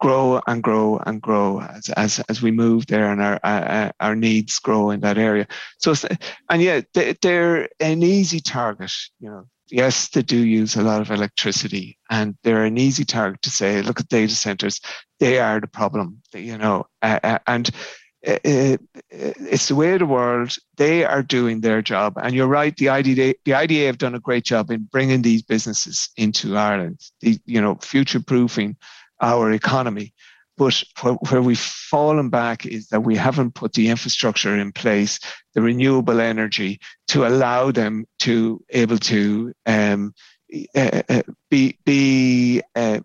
grow 0.02 0.42
and 0.46 0.62
grow 0.62 0.98
and 1.06 1.22
grow 1.22 1.62
as 1.62 1.90
as, 1.90 2.20
as 2.28 2.42
we 2.42 2.52
move 2.52 2.88
there 2.88 3.12
and 3.12 3.22
our 3.22 3.40
uh, 3.44 3.92
our 4.00 4.16
needs 4.16 4.60
grow 4.60 4.90
in 4.92 5.00
that 5.02 5.18
area. 5.18 5.48
So 5.80 5.94
and 6.50 6.62
yeah, 6.62 6.82
they're 6.94 7.70
an 7.80 8.04
easy 8.04 8.42
target. 8.42 8.92
You 9.20 9.30
know, 9.30 9.48
yes, 9.70 10.10
they 10.10 10.22
do 10.22 10.38
use 10.38 10.76
a 10.76 10.82
lot 10.82 11.02
of 11.02 11.12
electricity 11.12 11.98
and 12.10 12.36
they're 12.44 12.66
an 12.66 12.78
easy 12.78 13.06
target 13.06 13.42
to 13.44 13.50
say, 13.50 13.82
look 13.82 14.00
at 14.00 14.10
data 14.10 14.36
centers, 14.36 14.80
they 15.20 15.40
are 15.40 15.60
the 15.60 15.68
problem, 15.68 16.22
you 16.34 16.58
know, 16.58 16.86
uh, 17.02 17.40
and 17.48 17.70
uh, 18.26 18.34
uh, 18.34 18.78
it's 19.12 19.68
the 19.68 19.76
way 19.76 19.94
of 19.94 20.00
the 20.00 20.06
world. 20.06 20.56
They 20.78 21.06
are 21.06 21.22
doing 21.22 21.62
their 21.62 21.82
job. 21.82 22.14
And 22.18 22.34
you're 22.34 22.48
right, 22.48 22.76
the 22.76 22.90
IDA, 22.90 23.36
the 23.46 23.54
IDA 23.54 23.86
have 23.86 24.00
done 24.00 24.16
a 24.16 24.20
great 24.20 24.44
job 24.44 24.72
in 24.72 24.88
bringing 24.92 25.22
these 25.22 25.44
businesses 25.44 26.10
into 26.18 26.58
Ireland, 26.58 27.02
the, 27.22 27.38
you 27.46 27.62
know, 27.62 27.76
future 27.76 28.20
proofing 28.20 28.78
our 29.22 29.52
economy. 29.52 30.14
But 30.58 30.84
where, 31.30 31.42
we've 31.42 31.60
fallen 31.60 32.30
back 32.30 32.66
is 32.66 32.88
that 32.88 33.02
we 33.02 33.16
haven't 33.16 33.56
put 33.56 33.74
the 33.74 33.90
infrastructure 33.90 34.58
in 34.58 34.72
place, 34.72 35.20
the 35.54 35.62
renewable 35.62 36.22
energy 36.22 36.80
to 37.10 37.28
allow 37.28 37.72
them 37.72 38.06
to 38.20 38.64
able 38.70 38.98
to 39.00 39.54
um, 39.66 40.14
uh, 40.76 41.02
uh, 41.10 41.22
be 41.50 41.78
be 41.86 42.62
uh, 42.76 43.00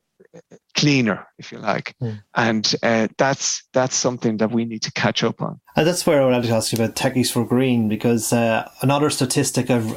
cleaner, 0.77 1.27
if 1.39 1.51
you 1.51 1.59
like, 1.59 1.95
mm. 2.01 2.23
and 2.37 2.75
uh, 2.83 3.09
that's 3.19 3.65
that's 3.73 3.97
something 3.97 4.37
that 4.37 4.53
we 4.53 4.65
need 4.65 4.83
to 4.83 4.93
catch 4.93 5.25
up 5.25 5.43
on. 5.43 5.61
And 5.75 5.87
that's 5.87 6.07
where 6.07 6.23
I 6.23 6.25
wanted 6.25 6.47
to 6.47 6.55
ask 6.55 6.73
you 6.73 6.83
about 6.83 6.95
Techies 6.95 7.33
for 7.33 7.45
Green 7.45 7.89
because 7.89 8.33
uh, 8.33 8.71
another 8.83 9.11
statistic 9.11 9.71
I've 9.71 9.97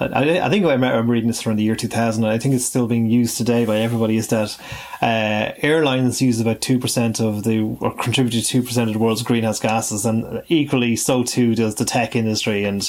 I, 0.00 0.40
I 0.40 0.48
think 0.48 0.64
I 0.64 0.74
am 0.74 1.10
reading 1.10 1.26
this 1.26 1.42
from 1.42 1.56
the 1.56 1.64
year 1.64 1.74
2000, 1.74 2.22
and 2.22 2.32
I 2.32 2.38
think 2.38 2.54
it's 2.54 2.64
still 2.64 2.86
being 2.86 3.10
used 3.10 3.36
today 3.36 3.64
by 3.64 3.78
everybody. 3.78 4.16
Is 4.16 4.28
that 4.28 4.56
uh, 5.00 5.52
airlines 5.58 6.20
use 6.20 6.40
about 6.40 6.60
two 6.60 6.78
percent 6.78 7.20
of 7.20 7.44
the 7.44 7.60
or 7.80 7.94
contribute 7.94 8.32
to 8.32 8.42
two 8.42 8.62
percent 8.62 8.88
of 8.88 8.94
the 8.94 9.00
world's 9.00 9.22
greenhouse 9.22 9.60
gases, 9.60 10.04
and 10.04 10.42
equally 10.48 10.96
so 10.96 11.22
too 11.22 11.54
does 11.54 11.76
the 11.76 11.84
tech 11.84 12.16
industry. 12.16 12.64
And 12.64 12.82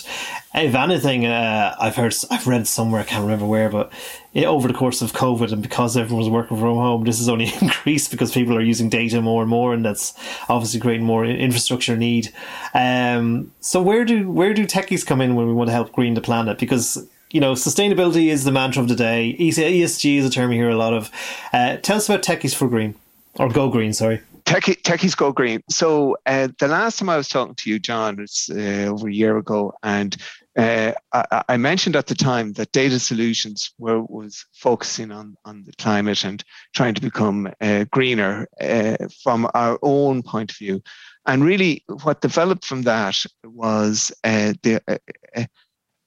if 0.55 0.75
anything, 0.75 1.25
uh, 1.25 1.75
I've 1.79 1.95
heard, 1.95 2.15
I've 2.31 2.47
read 2.47 2.67
somewhere, 2.67 3.01
I 3.01 3.03
can't 3.03 3.23
remember 3.23 3.45
where, 3.45 3.69
but 3.69 3.91
it, 4.33 4.45
over 4.45 4.67
the 4.67 4.73
course 4.73 5.01
of 5.01 5.13
COVID 5.13 5.51
and 5.51 5.61
because 5.61 5.95
everyone 5.95 6.19
was 6.19 6.29
working 6.29 6.57
from 6.57 6.75
home, 6.75 7.03
this 7.03 7.19
has 7.19 7.29
only 7.29 7.51
increased 7.61 8.11
because 8.11 8.31
people 8.31 8.55
are 8.55 8.61
using 8.61 8.89
data 8.89 9.21
more 9.21 9.41
and 9.41 9.49
more, 9.49 9.73
and 9.73 9.85
that's 9.85 10.13
obviously 10.49 10.79
creating 10.79 11.05
more 11.05 11.25
infrastructure 11.25 11.95
need. 11.95 12.33
Um, 12.73 13.51
so 13.59 13.81
where 13.81 14.05
do 14.05 14.29
where 14.31 14.53
do 14.53 14.65
techies 14.65 15.05
come 15.05 15.21
in 15.21 15.35
when 15.35 15.47
we 15.47 15.53
want 15.53 15.67
to 15.67 15.73
help 15.73 15.91
green 15.91 16.15
the 16.15 16.21
planet? 16.21 16.57
Because 16.57 17.07
you 17.31 17.39
know, 17.39 17.53
sustainability 17.53 18.27
is 18.27 18.43
the 18.43 18.51
mantra 18.51 18.81
of 18.81 18.89
the 18.89 18.95
day. 18.95 19.35
ESG 19.39 20.17
is 20.17 20.25
a 20.25 20.29
term 20.29 20.51
you 20.51 20.59
hear 20.59 20.69
a 20.69 20.75
lot 20.75 20.93
of. 20.93 21.11
Uh, 21.53 21.77
tell 21.77 21.97
us 21.97 22.09
about 22.09 22.23
Techies 22.23 22.55
for 22.55 22.67
Green, 22.67 22.95
or 23.35 23.49
Go 23.49 23.69
Green, 23.69 23.93
sorry. 23.93 24.21
Techie, 24.45 24.81
techies 24.81 25.15
Go 25.15 25.31
Green. 25.31 25.61
So 25.69 26.17
uh, 26.25 26.47
the 26.57 26.67
last 26.67 26.97
time 26.97 27.09
I 27.09 27.17
was 27.17 27.27
talking 27.27 27.53
to 27.53 27.69
you, 27.69 27.77
John, 27.77 28.17
was 28.17 28.49
uh, 28.51 28.87
over 28.87 29.07
a 29.07 29.13
year 29.13 29.37
ago, 29.37 29.73
and 29.83 30.17
uh, 30.57 30.93
I, 31.13 31.43
I, 31.49 31.57
mentioned 31.57 31.95
at 31.95 32.07
the 32.07 32.15
time 32.15 32.53
that 32.53 32.71
data 32.71 32.99
solutions 32.99 33.71
were 33.77 34.01
was 34.01 34.45
focusing 34.53 35.11
on 35.11 35.37
on 35.45 35.63
the 35.65 35.73
climate 35.73 36.25
and 36.25 36.43
trying 36.73 36.95
to 36.95 37.01
become 37.01 37.47
uh, 37.61 37.85
greener 37.91 38.47
uh, 38.59 38.97
from 39.23 39.47
our 39.53 39.77
own 39.83 40.23
point 40.23 40.51
of 40.51 40.57
view. 40.57 40.81
And 41.27 41.43
really, 41.43 41.83
what 42.03 42.21
developed 42.21 42.65
from 42.65 42.81
that 42.83 43.17
was 43.43 44.11
uh, 44.23 44.53
the 44.63 44.81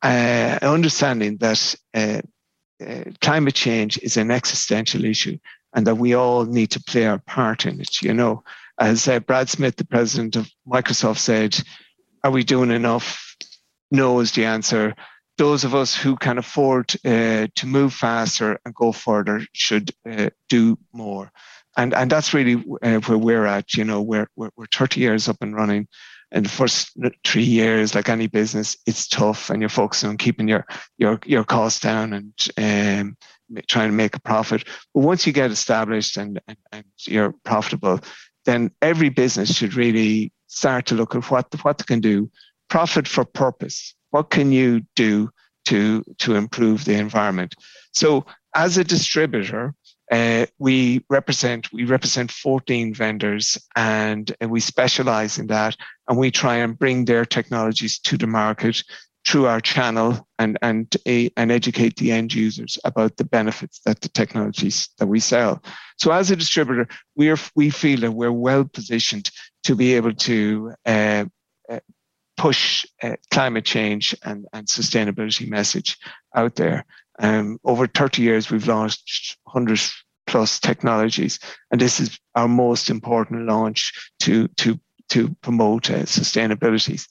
uh, 0.02 0.58
understanding 0.62 1.36
that 1.38 1.74
uh, 1.94 2.20
uh, 2.84 3.04
climate 3.20 3.54
change 3.54 3.98
is 3.98 4.16
an 4.16 4.30
existential 4.30 5.04
issue 5.04 5.38
and 5.74 5.86
that 5.86 5.96
we 5.96 6.14
all 6.14 6.44
need 6.44 6.70
to 6.72 6.82
play 6.82 7.06
our 7.06 7.18
part 7.18 7.66
in 7.66 7.80
it. 7.80 8.02
You 8.02 8.12
know, 8.12 8.42
as 8.80 9.06
uh, 9.08 9.20
Brad 9.20 9.48
Smith, 9.48 9.76
the 9.76 9.84
president 9.84 10.36
of 10.36 10.50
Microsoft, 10.66 11.18
said, 11.18 11.58
"Are 12.24 12.30
we 12.30 12.44
doing 12.44 12.70
enough?" 12.70 13.36
No 13.90 14.20
is 14.20 14.32
the 14.32 14.44
answer. 14.44 14.94
Those 15.38 15.64
of 15.64 15.74
us 15.74 15.94
who 15.94 16.16
can 16.16 16.38
afford 16.38 16.94
uh, 17.04 17.46
to 17.54 17.66
move 17.66 17.94
faster 17.94 18.58
and 18.64 18.74
go 18.74 18.92
further 18.92 19.46
should 19.52 19.90
uh, 20.10 20.30
do 20.48 20.78
more, 20.92 21.30
and 21.76 21.94
and 21.94 22.10
that's 22.10 22.34
really 22.34 22.54
where 22.54 23.00
we're 23.18 23.46
at. 23.46 23.74
You 23.74 23.84
know, 23.84 24.02
we're, 24.02 24.28
we're 24.36 24.50
we're 24.56 24.66
30 24.66 25.00
years 25.00 25.28
up 25.28 25.36
and 25.40 25.54
running 25.54 25.88
in 26.32 26.42
the 26.42 26.48
first 26.48 26.96
three 27.24 27.44
years, 27.44 27.94
like 27.94 28.08
any 28.08 28.26
business, 28.26 28.76
it's 28.86 29.06
tough, 29.06 29.50
and 29.50 29.60
you're 29.60 29.68
focusing 29.68 30.10
on 30.10 30.16
keeping 30.16 30.48
your 30.48 30.66
your 30.98 31.20
your 31.26 31.44
costs 31.44 31.80
down 31.80 32.12
and 32.12 32.32
um, 32.56 33.16
trying 33.68 33.90
to 33.90 33.96
make 33.96 34.16
a 34.16 34.20
profit. 34.20 34.64
But 34.94 35.00
once 35.04 35.26
you 35.26 35.32
get 35.32 35.50
established 35.50 36.16
and, 36.16 36.40
and, 36.48 36.56
and 36.72 36.84
you're 37.00 37.34
profitable, 37.44 38.00
then 38.46 38.70
every 38.80 39.10
business 39.10 39.54
should 39.54 39.74
really 39.74 40.32
start 40.46 40.86
to 40.86 40.94
look 40.94 41.14
at 41.14 41.30
what 41.30 41.46
what 41.62 41.78
they 41.78 41.84
can 41.84 42.00
do. 42.00 42.30
Profit 42.68 43.06
for 43.06 43.24
purpose. 43.24 43.94
What 44.10 44.30
can 44.30 44.52
you 44.52 44.82
do 44.96 45.30
to 45.66 46.02
to 46.18 46.34
improve 46.34 46.84
the 46.84 46.94
environment? 46.94 47.54
So 47.92 48.24
as 48.54 48.78
a 48.78 48.84
distributor, 48.84 49.74
uh, 50.12 50.44
we 50.58 51.02
represent 51.08 51.72
we 51.72 51.84
represent 51.84 52.30
14 52.30 52.94
vendors 52.94 53.56
and, 53.74 54.36
we 54.46 54.60
specialize 54.60 55.38
in 55.38 55.46
that 55.46 55.74
and 56.06 56.18
we 56.18 56.30
try 56.30 56.56
and 56.56 56.78
bring 56.78 57.06
their 57.06 57.24
technologies 57.24 57.98
to 57.98 58.18
the 58.18 58.26
market 58.26 58.82
through 59.26 59.46
our 59.46 59.60
channel 59.60 60.28
and 60.38 60.58
and 60.60 60.94
and 61.06 61.50
educate 61.50 61.96
the 61.96 62.12
end 62.12 62.34
users 62.34 62.78
about 62.84 63.16
the 63.16 63.24
benefits 63.24 63.80
that 63.86 64.02
the 64.02 64.08
technologies 64.10 64.90
that 64.98 65.06
we 65.06 65.18
sell. 65.18 65.62
So 65.96 66.12
as 66.12 66.30
a 66.30 66.36
distributor, 66.36 66.88
we 67.16 67.30
are 67.30 67.38
we 67.54 67.70
feel 67.70 68.00
that 68.00 68.12
we're 68.12 68.32
well 68.32 68.64
positioned 68.64 69.30
to 69.64 69.74
be 69.74 69.94
able 69.94 70.12
to 70.12 70.74
uh, 70.84 71.24
uh, 71.70 71.80
push 72.36 72.84
uh, 73.02 73.16
climate 73.30 73.64
change 73.64 74.14
and, 74.24 74.46
and 74.52 74.66
sustainability 74.66 75.48
message 75.48 75.96
out 76.34 76.56
there. 76.56 76.84
Um, 77.18 77.58
over 77.64 77.86
30 77.86 78.22
years, 78.22 78.50
we've 78.50 78.66
launched 78.66 79.36
100 79.44 79.80
plus 80.26 80.58
technologies, 80.58 81.38
and 81.70 81.80
this 81.80 82.00
is 82.00 82.18
our 82.34 82.48
most 82.48 82.90
important 82.90 83.46
launch 83.46 83.92
to 84.20 84.48
to 84.48 84.80
to 85.10 85.28
promote 85.42 85.90
uh, 85.90 86.04
sustainability. 86.04 87.06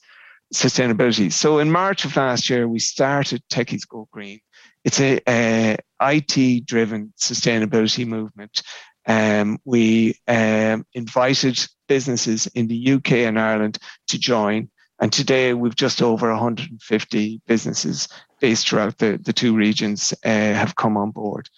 Sustainability. 0.53 1.31
So 1.31 1.59
in 1.59 1.71
March 1.71 2.03
of 2.03 2.17
last 2.17 2.49
year, 2.49 2.67
we 2.67 2.79
started 2.79 3.41
Techies 3.49 3.87
Go 3.87 4.07
Green. 4.11 4.39
It's 4.83 4.99
a, 4.99 5.19
a 5.29 5.77
IT-driven 6.01 7.13
sustainability 7.17 8.05
movement. 8.05 8.61
Um, 9.07 9.59
we 9.63 10.15
um, 10.27 10.85
invited 10.93 11.65
businesses 11.87 12.47
in 12.47 12.67
the 12.67 12.93
UK 12.93 13.11
and 13.11 13.39
Ireland 13.39 13.77
to 14.09 14.19
join. 14.19 14.69
And 14.99 15.11
today 15.11 15.53
we've 15.53 15.75
just 15.75 16.01
over 16.01 16.29
150 16.29 17.41
businesses 17.47 18.07
based 18.41 18.67
throughout 18.67 18.97
the, 18.97 19.17
the 19.23 19.33
two 19.33 19.55
regions 19.55 20.13
uh, 20.25 20.29
have 20.29 20.75
come 20.75 20.97
on 20.97 21.11
board. 21.11 21.49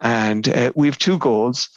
And 0.00 0.48
uh, 0.48 0.72
we 0.74 0.88
have 0.88 0.98
two 0.98 1.18
goals. 1.18 1.68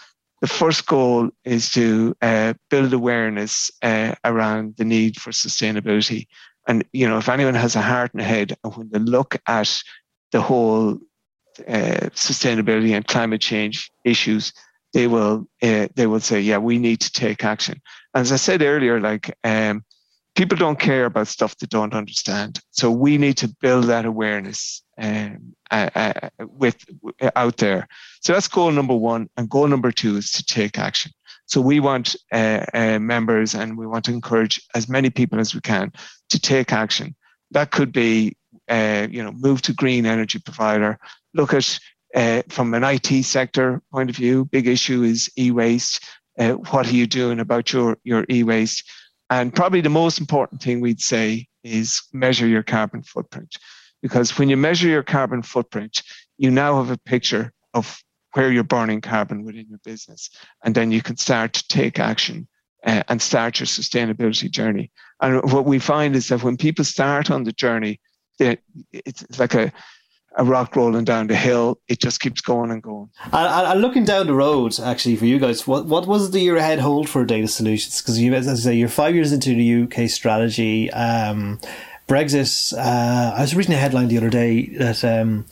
The 0.42 0.48
first 0.48 0.86
goal 0.88 1.30
is 1.44 1.70
to 1.72 2.16
uh, 2.22 2.54
build 2.70 2.94
awareness 2.94 3.72
uh, 3.82 4.16
around 4.24 4.76
the 4.78 4.86
need 4.86 5.18
for 5.22 5.32
sustainability. 5.32 6.28
And, 6.68 6.84
you 6.94 7.08
know, 7.08 7.18
if 7.18 7.30
anyone 7.30 7.56
has 7.56 7.76
a 7.76 7.82
heart 7.82 8.14
and 8.14 8.22
a 8.22 8.26
head, 8.26 8.58
and 8.64 8.76
when 8.76 8.90
they 8.90 9.00
look 9.00 9.38
at 9.48 9.84
the 10.32 10.42
whole 10.42 10.98
uh, 11.68 12.10
sustainability 12.16 12.96
and 12.96 13.06
climate 13.06 13.42
change 13.42 13.92
issues, 14.04 14.54
they 14.94 15.08
will 15.08 15.46
uh, 15.62 15.88
they 15.96 16.08
will 16.08 16.20
say, 16.20 16.40
yeah, 16.40 16.58
we 16.58 16.78
need 16.78 17.00
to 17.02 17.12
take 17.12 17.44
action. 17.44 17.82
As 18.14 18.32
I 18.32 18.38
said 18.38 18.62
earlier, 18.62 19.00
like 19.00 19.36
um, 19.44 19.84
people 20.36 20.58
don't 20.58 20.80
care 20.80 21.06
about 21.06 21.28
stuff 21.28 21.58
they 21.58 21.68
don't 21.68 21.94
understand. 21.94 22.60
So 22.72 22.90
we 22.90 23.18
need 23.18 23.38
to 23.38 23.48
build 23.48 23.86
that 23.86 24.06
awareness 24.06 24.82
um, 24.98 25.56
uh, 25.72 25.90
uh, 25.96 26.30
with 26.40 26.84
uh, 27.22 27.32
out 27.36 27.58
there. 27.58 27.88
So 28.22 28.34
that's 28.34 28.48
goal 28.48 28.72
number 28.72 28.96
one, 28.96 29.30
and 29.38 29.50
goal 29.50 29.68
number 29.68 29.92
two 29.92 30.18
is 30.18 30.32
to 30.34 30.46
take 30.46 30.78
action. 30.78 31.12
So 31.46 31.62
we 31.62 31.80
want 31.80 32.16
uh, 32.32 32.66
uh, 32.74 33.00
members, 33.00 33.54
and 33.54 33.78
we 33.78 33.86
want 33.86 34.06
to 34.06 34.12
encourage 34.12 34.62
as 34.74 34.88
many 34.88 35.10
people 35.10 35.40
as 35.40 35.54
we 35.54 35.62
can 35.62 35.92
to 36.30 36.40
take 36.40 36.72
action. 36.72 37.16
That 37.52 37.72
could 37.72 37.92
be, 37.92 38.38
uh, 38.70 39.08
you 39.12 39.24
know, 39.24 39.34
move 39.34 39.62
to 39.64 39.74
green 39.74 40.06
energy 40.06 40.40
provider. 40.40 40.98
Look 41.34 41.54
at 41.54 41.80
from 42.50 42.74
an 42.74 42.84
IT 42.84 43.24
sector 43.24 43.82
point 43.92 44.10
of 44.10 44.16
view. 44.16 44.46
Big 44.46 44.68
issue 44.68 45.04
is 45.04 45.30
e-waste. 45.38 46.04
what 46.38 46.88
are 46.88 46.96
you 46.96 47.08
doing 47.08 47.40
about 47.40 47.74
your 47.74 47.98
your 48.04 48.26
e-waste? 48.30 48.84
And 49.34 49.52
probably 49.52 49.82
the 49.82 49.90
most 49.90 50.20
important 50.20 50.62
thing 50.62 50.80
we'd 50.80 51.02
say 51.02 51.48
is 51.64 52.04
measure 52.14 52.46
your 52.46 52.62
carbon 52.62 53.02
footprint. 53.02 53.56
Because 54.00 54.38
when 54.38 54.48
you 54.48 54.56
measure 54.56 54.88
your 54.88 55.02
carbon 55.02 55.42
footprint, 55.42 56.04
you 56.38 56.52
now 56.52 56.78
have 56.78 56.92
a 56.92 57.00
picture 57.00 57.52
of 57.74 58.00
where 58.34 58.52
you're 58.52 58.64
burning 58.64 59.02
carbon 59.02 59.44
within 59.44 59.66
your 59.68 59.80
business. 59.84 60.30
And 60.64 60.76
then 60.76 60.92
you 60.92 61.02
can 61.02 61.18
start 61.18 61.54
to 61.54 61.68
take 61.68 61.98
action 61.98 62.48
uh, 62.86 63.02
and 63.08 63.20
start 63.20 63.60
your 63.60 63.66
sustainability 63.66 64.52
journey. 64.52 64.92
And 65.20 65.52
what 65.52 65.66
we 65.66 65.80
find 65.80 66.16
is 66.16 66.28
that 66.28 66.44
when 66.44 66.56
people 66.56 66.86
start 66.86 67.32
on 67.32 67.44
the 67.44 67.54
journey, 67.54 68.00
it's 68.40 69.40
like 69.40 69.56
a 69.56 69.74
a 70.36 70.44
rock 70.44 70.76
rolling 70.76 71.04
down 71.04 71.28
the 71.28 71.36
hill. 71.36 71.80
It 71.88 72.00
just 72.00 72.20
keeps 72.20 72.42
going 72.42 72.72
and 72.72 72.82
going. 72.82 73.10
And, 73.32 73.68
and 73.68 73.82
looking 73.82 74.04
down 74.04 74.28
the 74.28 74.34
road, 74.34 74.80
actually, 74.80 75.16
for 75.16 75.26
you 75.26 75.40
guys, 75.40 75.68
what 75.68 75.86
what 75.86 76.08
was 76.08 76.32
the 76.32 76.40
year 76.40 76.58
ahead 76.58 76.80
hold 76.80 77.10
for 77.10 77.26
data 77.26 77.48
solutions? 77.48 78.02
Because 78.02 78.20
you, 78.20 78.34
as 78.34 78.48
I 78.48 78.56
say, 78.56 78.74
you're 78.74 78.90
five 78.90 79.16
years 79.16 79.32
into 79.32 79.56
the 79.56 79.84
UK 79.84 80.10
strategy. 80.10 80.92
Um, 80.92 81.60
Brexit. 82.08 82.74
Uh, 82.78 83.34
I 83.36 83.42
was 83.42 83.56
reading 83.56 83.74
a 83.74 83.78
headline 83.78 84.08
the 84.08 84.18
other 84.18 84.30
day 84.30 84.68
that. 84.78 85.04
Um, 85.04 85.46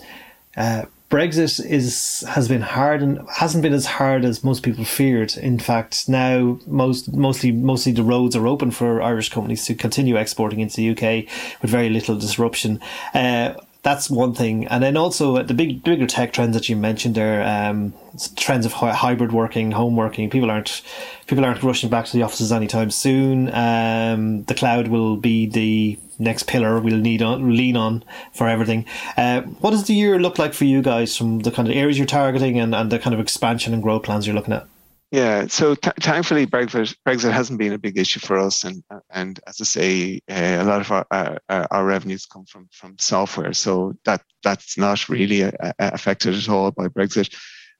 uh, 0.55 0.85
Brexit 1.11 1.65
is 1.65 2.23
has 2.29 2.47
been 2.47 2.61
hard 2.61 3.01
and 3.01 3.19
hasn't 3.29 3.61
been 3.61 3.73
as 3.73 3.85
hard 3.85 4.23
as 4.23 4.45
most 4.45 4.63
people 4.63 4.85
feared. 4.85 5.35
In 5.35 5.59
fact, 5.59 6.07
now 6.07 6.57
most 6.65 7.13
mostly 7.13 7.51
mostly 7.51 7.91
the 7.91 8.01
roads 8.01 8.33
are 8.33 8.47
open 8.47 8.71
for 8.71 9.01
Irish 9.01 9.27
companies 9.27 9.65
to 9.65 9.75
continue 9.75 10.15
exporting 10.15 10.61
into 10.61 10.77
the 10.77 10.91
UK 10.91 11.25
with 11.61 11.69
very 11.69 11.89
little 11.89 12.15
disruption. 12.15 12.79
Uh, 13.13 13.55
that's 13.83 14.09
one 14.09 14.33
thing. 14.33 14.67
And 14.67 14.83
then 14.83 14.95
also 14.95 15.41
the 15.41 15.53
big 15.53 15.83
bigger 15.83 16.05
tech 16.05 16.33
trends 16.33 16.55
that 16.55 16.69
you 16.69 16.75
mentioned 16.75 17.15
there, 17.15 17.43
um, 17.43 17.93
trends 18.35 18.65
of 18.65 18.73
hybrid 18.73 19.31
working, 19.31 19.71
home 19.71 19.95
working. 19.95 20.29
People 20.29 20.51
aren't 20.51 20.81
people 21.25 21.43
aren't 21.43 21.63
rushing 21.63 21.89
back 21.89 22.05
to 22.05 22.17
the 22.17 22.21
offices 22.23 22.51
anytime 22.51 22.91
soon. 22.91 23.53
Um, 23.53 24.43
the 24.43 24.53
cloud 24.53 24.89
will 24.89 25.17
be 25.17 25.47
the 25.47 25.97
next 26.19 26.43
pillar 26.43 26.79
we'll 26.79 26.97
need 26.97 27.23
on 27.23 27.55
lean 27.57 27.75
on 27.75 28.03
for 28.31 28.47
everything. 28.47 28.85
Uh, 29.17 29.41
what 29.41 29.71
does 29.71 29.85
the 29.85 29.93
year 29.93 30.19
look 30.19 30.37
like 30.37 30.53
for 30.53 30.65
you 30.65 30.81
guys 30.83 31.17
from 31.17 31.39
the 31.39 31.51
kind 31.51 31.67
of 31.67 31.75
areas 31.75 31.97
you're 31.97 32.05
targeting 32.05 32.59
and, 32.59 32.75
and 32.75 32.91
the 32.91 32.99
kind 32.99 33.15
of 33.15 33.19
expansion 33.19 33.73
and 33.73 33.81
growth 33.81 34.03
plans 34.03 34.27
you're 34.27 34.35
looking 34.35 34.53
at? 34.53 34.67
Yeah, 35.11 35.47
so 35.47 35.75
t- 35.75 35.91
thankfully 35.99 36.47
Brexit 36.47 36.95
Brexit 37.05 37.33
hasn't 37.33 37.59
been 37.59 37.73
a 37.73 37.77
big 37.77 37.97
issue 37.97 38.21
for 38.21 38.39
us, 38.39 38.63
and 38.63 38.81
and 39.09 39.41
as 39.45 39.59
I 39.59 39.65
say, 39.65 40.21
uh, 40.29 40.57
a 40.61 40.63
lot 40.63 40.79
of 40.79 40.89
our, 40.89 41.05
our, 41.49 41.67
our 41.69 41.85
revenues 41.85 42.25
come 42.25 42.45
from 42.45 42.69
from 42.71 42.97
software, 42.97 43.51
so 43.51 43.93
that 44.05 44.21
that's 44.41 44.77
not 44.77 45.09
really 45.09 45.41
a, 45.41 45.51
a 45.59 45.73
affected 45.79 46.35
at 46.35 46.47
all 46.47 46.71
by 46.71 46.87
Brexit. 46.87 47.35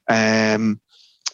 Um, 0.10 0.82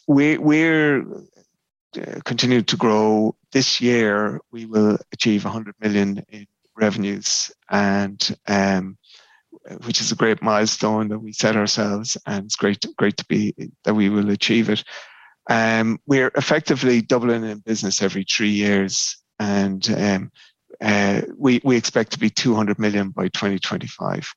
we 0.07 0.37
we're 0.37 1.01
uh, 1.01 2.19
continuing 2.25 2.65
to 2.65 2.77
grow. 2.77 3.35
This 3.51 3.81
year, 3.81 4.39
we 4.51 4.65
will 4.65 4.99
achieve 5.13 5.45
100 5.45 5.73
million 5.79 6.23
in 6.29 6.45
revenues, 6.75 7.51
and 7.71 8.37
um, 8.47 8.99
which 9.85 9.99
is 9.99 10.11
a 10.11 10.15
great 10.15 10.43
milestone 10.43 11.07
that 11.07 11.19
we 11.19 11.33
set 11.33 11.55
ourselves, 11.55 12.17
and 12.27 12.45
it's 12.45 12.55
great 12.55 12.85
great 12.97 13.17
to 13.17 13.25
be 13.25 13.55
that 13.83 13.95
we 13.95 14.09
will 14.09 14.29
achieve 14.29 14.69
it. 14.69 14.83
Um, 15.49 15.99
we're 16.05 16.31
effectively 16.35 17.01
doubling 17.01 17.43
in 17.43 17.59
business 17.59 18.01
every 18.01 18.23
three 18.23 18.49
years, 18.49 19.17
and 19.39 19.87
um, 19.97 20.31
uh, 20.81 21.21
we 21.37 21.61
we 21.63 21.77
expect 21.77 22.11
to 22.11 22.19
be 22.19 22.29
200 22.29 22.79
million 22.79 23.11
by 23.11 23.29
2025. 23.29 24.33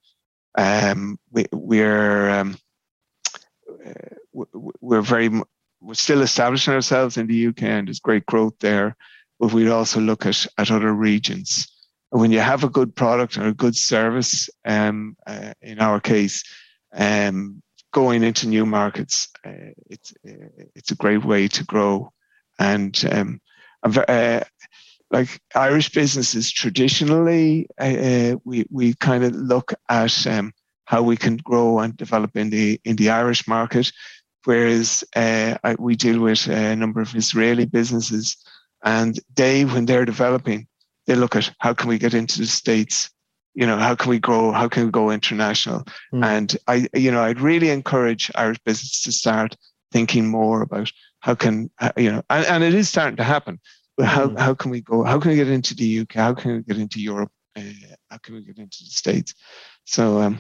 Um, 0.57 1.19
we, 1.33 1.47
we're 1.53 2.31
um, 2.31 2.57
we're 4.33 5.03
very 5.03 5.31
we're 5.81 5.95
still 5.95 6.23
establishing 6.23 6.75
ourselves 6.75 7.17
in 7.17 7.27
the 7.27 7.47
UK, 7.49 7.63
and 7.63 7.89
there's 7.89 8.01
great 8.01 8.27
growth 8.27 8.55
there. 8.61 8.97
But 9.39 9.53
we'd 9.53 9.69
also 9.69 10.01
look 10.01 10.27
at 10.27 10.47
at 10.59 10.71
other 10.71 10.93
regions. 10.93 11.67
And 12.13 12.21
when 12.21 12.33
you 12.33 12.41
have 12.41 12.65
a 12.65 12.69
good 12.69 12.95
product 12.95 13.39
or 13.39 13.47
a 13.47 13.55
good 13.55 13.77
service, 13.77 14.51
um, 14.65 15.17
uh, 15.27 15.53
in 15.63 15.79
our 15.79 16.01
case, 16.01 16.43
um, 16.93 17.63
going 17.93 18.23
into 18.23 18.49
new 18.49 18.67
markets, 18.67 19.29
uh, 19.45 19.73
it's 19.89 20.13
uh, 20.27 20.49
it's 20.75 20.91
a 20.91 20.97
great 20.97 21.25
way 21.25 21.49
to 21.49 21.65
grow. 21.65 22.13
And 22.59 23.03
um, 23.11 23.41
uh, 23.83 24.41
like 25.11 25.41
Irish 25.55 25.91
businesses, 25.91 26.51
traditionally, 26.53 27.67
uh, 27.81 27.85
uh, 27.85 28.37
we 28.45 28.67
we 28.71 28.95
kind 28.95 29.25
of 29.25 29.35
look 29.35 29.75
at 29.89 30.27
um, 30.27 30.53
how 30.85 31.03
we 31.03 31.17
can 31.17 31.37
grow 31.39 31.81
and 31.81 31.97
develop 31.97 32.37
in 32.37 32.51
the 32.51 32.81
in 32.85 32.97
the 32.97 33.11
Irish 33.11 33.49
market, 33.49 33.93
whereas 34.45 35.05
uh, 35.17 35.57
I, 35.65 35.75
we 35.79 35.97
deal 35.97 36.21
with 36.21 36.47
a 36.49 36.77
number 36.77 37.01
of 37.01 37.15
Israeli 37.15 37.67
businesses, 37.67 38.37
and 38.85 39.19
they, 39.35 39.65
when 39.65 39.87
they're 39.87 40.05
developing, 40.05 40.67
they 41.07 41.17
look 41.17 41.37
at 41.37 41.53
how 41.59 41.75
can 41.75 41.89
we 41.89 41.99
get 41.99 42.15
into 42.15 42.41
the 42.41 42.47
states 42.47 43.11
you 43.55 43.67
know 43.67 43.77
how 43.77 43.95
can 43.95 44.11
we 44.11 44.19
grow 44.19 44.53
how 44.53 44.69
can 44.69 44.87
we 44.87 44.91
go 44.91 45.11
international? 45.11 45.85
Mm. 46.13 46.25
and 46.25 46.57
i 46.67 46.89
you 46.95 47.11
know 47.11 47.23
i'd 47.23 47.41
really 47.41 47.71
encourage 47.71 48.31
irish 48.35 48.59
business 48.65 49.03
to 49.03 49.13
start 49.13 49.57
thinking 49.93 50.29
more 50.29 50.63
about 50.63 50.91
how 51.21 51.35
can 51.35 51.71
uh, 51.81 51.93
you 51.97 52.11
know 52.11 52.23
and, 52.31 52.47
and 52.47 52.65
it 52.65 52.75
is 52.75 52.89
starting 52.89 53.17
to 53.17 53.25
happen. 53.25 53.61
But 53.97 54.07
how, 54.07 54.29
mm. 54.29 54.39
how 54.39 54.55
can 54.55 54.71
we 54.71 54.81
go 54.81 55.03
how 55.05 55.19
can 55.21 55.31
we 55.31 55.37
get 55.37 55.49
into 55.49 55.75
the 55.75 56.01
uk 56.01 56.13
how 56.15 56.35
can 56.35 56.57
we 56.57 56.63
get 56.63 56.79
into 56.79 57.01
europe? 57.01 57.31
Uh, 57.57 57.63
how 58.11 58.19
can 58.19 58.35
we 58.35 58.43
get 58.43 58.59
into 58.59 58.85
the 58.85 58.91
states? 58.91 59.35
So 59.85 60.21
um, 60.21 60.39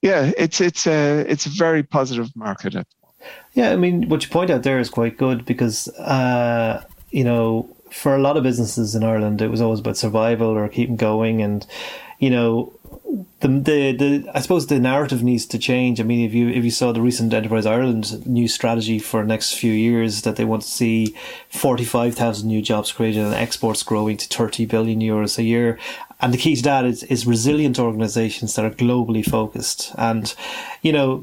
yeah 0.00 0.32
it's 0.36 0.60
it's 0.60 0.86
a 0.86 1.20
it's 1.20 1.46
a 1.46 1.50
very 1.50 1.84
positive 1.84 2.28
market 2.34 2.74
yeah 3.54 3.70
i 3.70 3.76
mean 3.76 4.08
what 4.08 4.24
you 4.24 4.30
point 4.30 4.50
out 4.50 4.64
there 4.64 4.80
is 4.80 4.90
quite 4.90 5.16
good 5.16 5.44
because 5.44 5.86
uh 5.98 6.82
you 7.12 7.22
know, 7.22 7.76
for 7.90 8.16
a 8.16 8.20
lot 8.20 8.36
of 8.36 8.42
businesses 8.42 8.94
in 8.94 9.04
Ireland, 9.04 9.40
it 9.42 9.48
was 9.48 9.60
always 9.60 9.80
about 9.80 9.98
survival 9.98 10.48
or 10.48 10.68
keeping 10.68 10.96
going, 10.96 11.42
and 11.42 11.64
you 12.22 12.30
know, 12.30 12.72
the, 13.40 13.48
the 13.48 13.92
the 13.92 14.30
I 14.34 14.40
suppose 14.40 14.66
the 14.66 14.78
narrative 14.78 15.22
needs 15.22 15.46
to 15.46 15.58
change. 15.58 16.00
I 16.00 16.04
mean, 16.04 16.24
if 16.24 16.32
you 16.32 16.48
if 16.48 16.64
you 16.64 16.70
saw 16.70 16.92
the 16.92 17.00
recent 17.00 17.34
Enterprise 17.34 17.66
Ireland 17.66 18.26
new 18.26 18.48
strategy 18.48 18.98
for 18.98 19.22
the 19.22 19.28
next 19.28 19.54
few 19.54 19.72
years, 19.72 20.22
that 20.22 20.36
they 20.36 20.44
want 20.44 20.62
to 20.62 20.68
see 20.68 21.14
forty 21.50 21.84
five 21.84 22.14
thousand 22.14 22.48
new 22.48 22.62
jobs 22.62 22.92
created 22.92 23.24
and 23.24 23.34
exports 23.34 23.82
growing 23.82 24.16
to 24.16 24.28
thirty 24.28 24.64
billion 24.64 25.00
euros 25.00 25.38
a 25.38 25.42
year, 25.42 25.78
and 26.22 26.32
the 26.32 26.38
key 26.38 26.54
to 26.54 26.62
that 26.62 26.84
is, 26.84 27.02
is 27.04 27.26
resilient 27.26 27.80
organizations 27.80 28.54
that 28.54 28.64
are 28.64 28.70
globally 28.70 29.28
focused. 29.28 29.92
And, 29.98 30.32
you 30.80 30.92
know, 30.92 31.22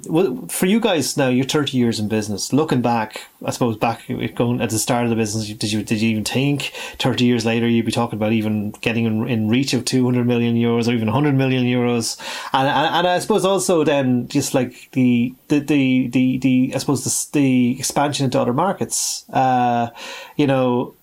for 0.49 0.65
you 0.65 0.81
guys 0.81 1.15
now, 1.15 1.29
you're 1.29 1.45
30 1.45 1.77
years 1.77 2.01
in 2.01 2.09
business. 2.09 2.51
Looking 2.51 2.81
back, 2.81 3.21
I 3.45 3.51
suppose 3.51 3.77
back 3.77 4.01
going 4.35 4.61
at 4.61 4.71
the 4.71 4.77
start 4.77 5.05
of 5.05 5.09
the 5.09 5.15
business, 5.15 5.47
did 5.47 5.71
you 5.71 5.83
did 5.83 6.01
you 6.01 6.09
even 6.09 6.25
think 6.25 6.73
30 6.99 7.23
years 7.23 7.45
later 7.45 7.65
you'd 7.65 7.85
be 7.85 7.93
talking 7.93 8.19
about 8.19 8.33
even 8.33 8.71
getting 8.81 9.05
in, 9.05 9.25
in 9.29 9.47
reach 9.47 9.73
of 9.73 9.85
200 9.85 10.27
million 10.27 10.55
euros 10.55 10.89
or 10.89 10.91
even 10.91 11.07
100 11.07 11.33
million 11.33 11.63
euros? 11.63 11.78
And, 12.53 12.67
and, 12.67 12.95
and 12.95 13.07
I 13.07 13.19
suppose 13.19 13.45
also 13.45 13.83
then 13.83 14.27
just 14.27 14.53
like 14.53 14.89
the 14.91 15.33
the 15.47 15.59
the 15.59 16.07
the, 16.07 16.37
the 16.37 16.71
I 16.75 16.77
suppose 16.77 17.03
the, 17.03 17.39
the 17.39 17.79
expansion 17.79 18.25
into 18.25 18.39
other 18.39 18.53
markets. 18.53 19.25
Uh, 19.29 19.89
you 20.35 20.47
know, 20.47 20.95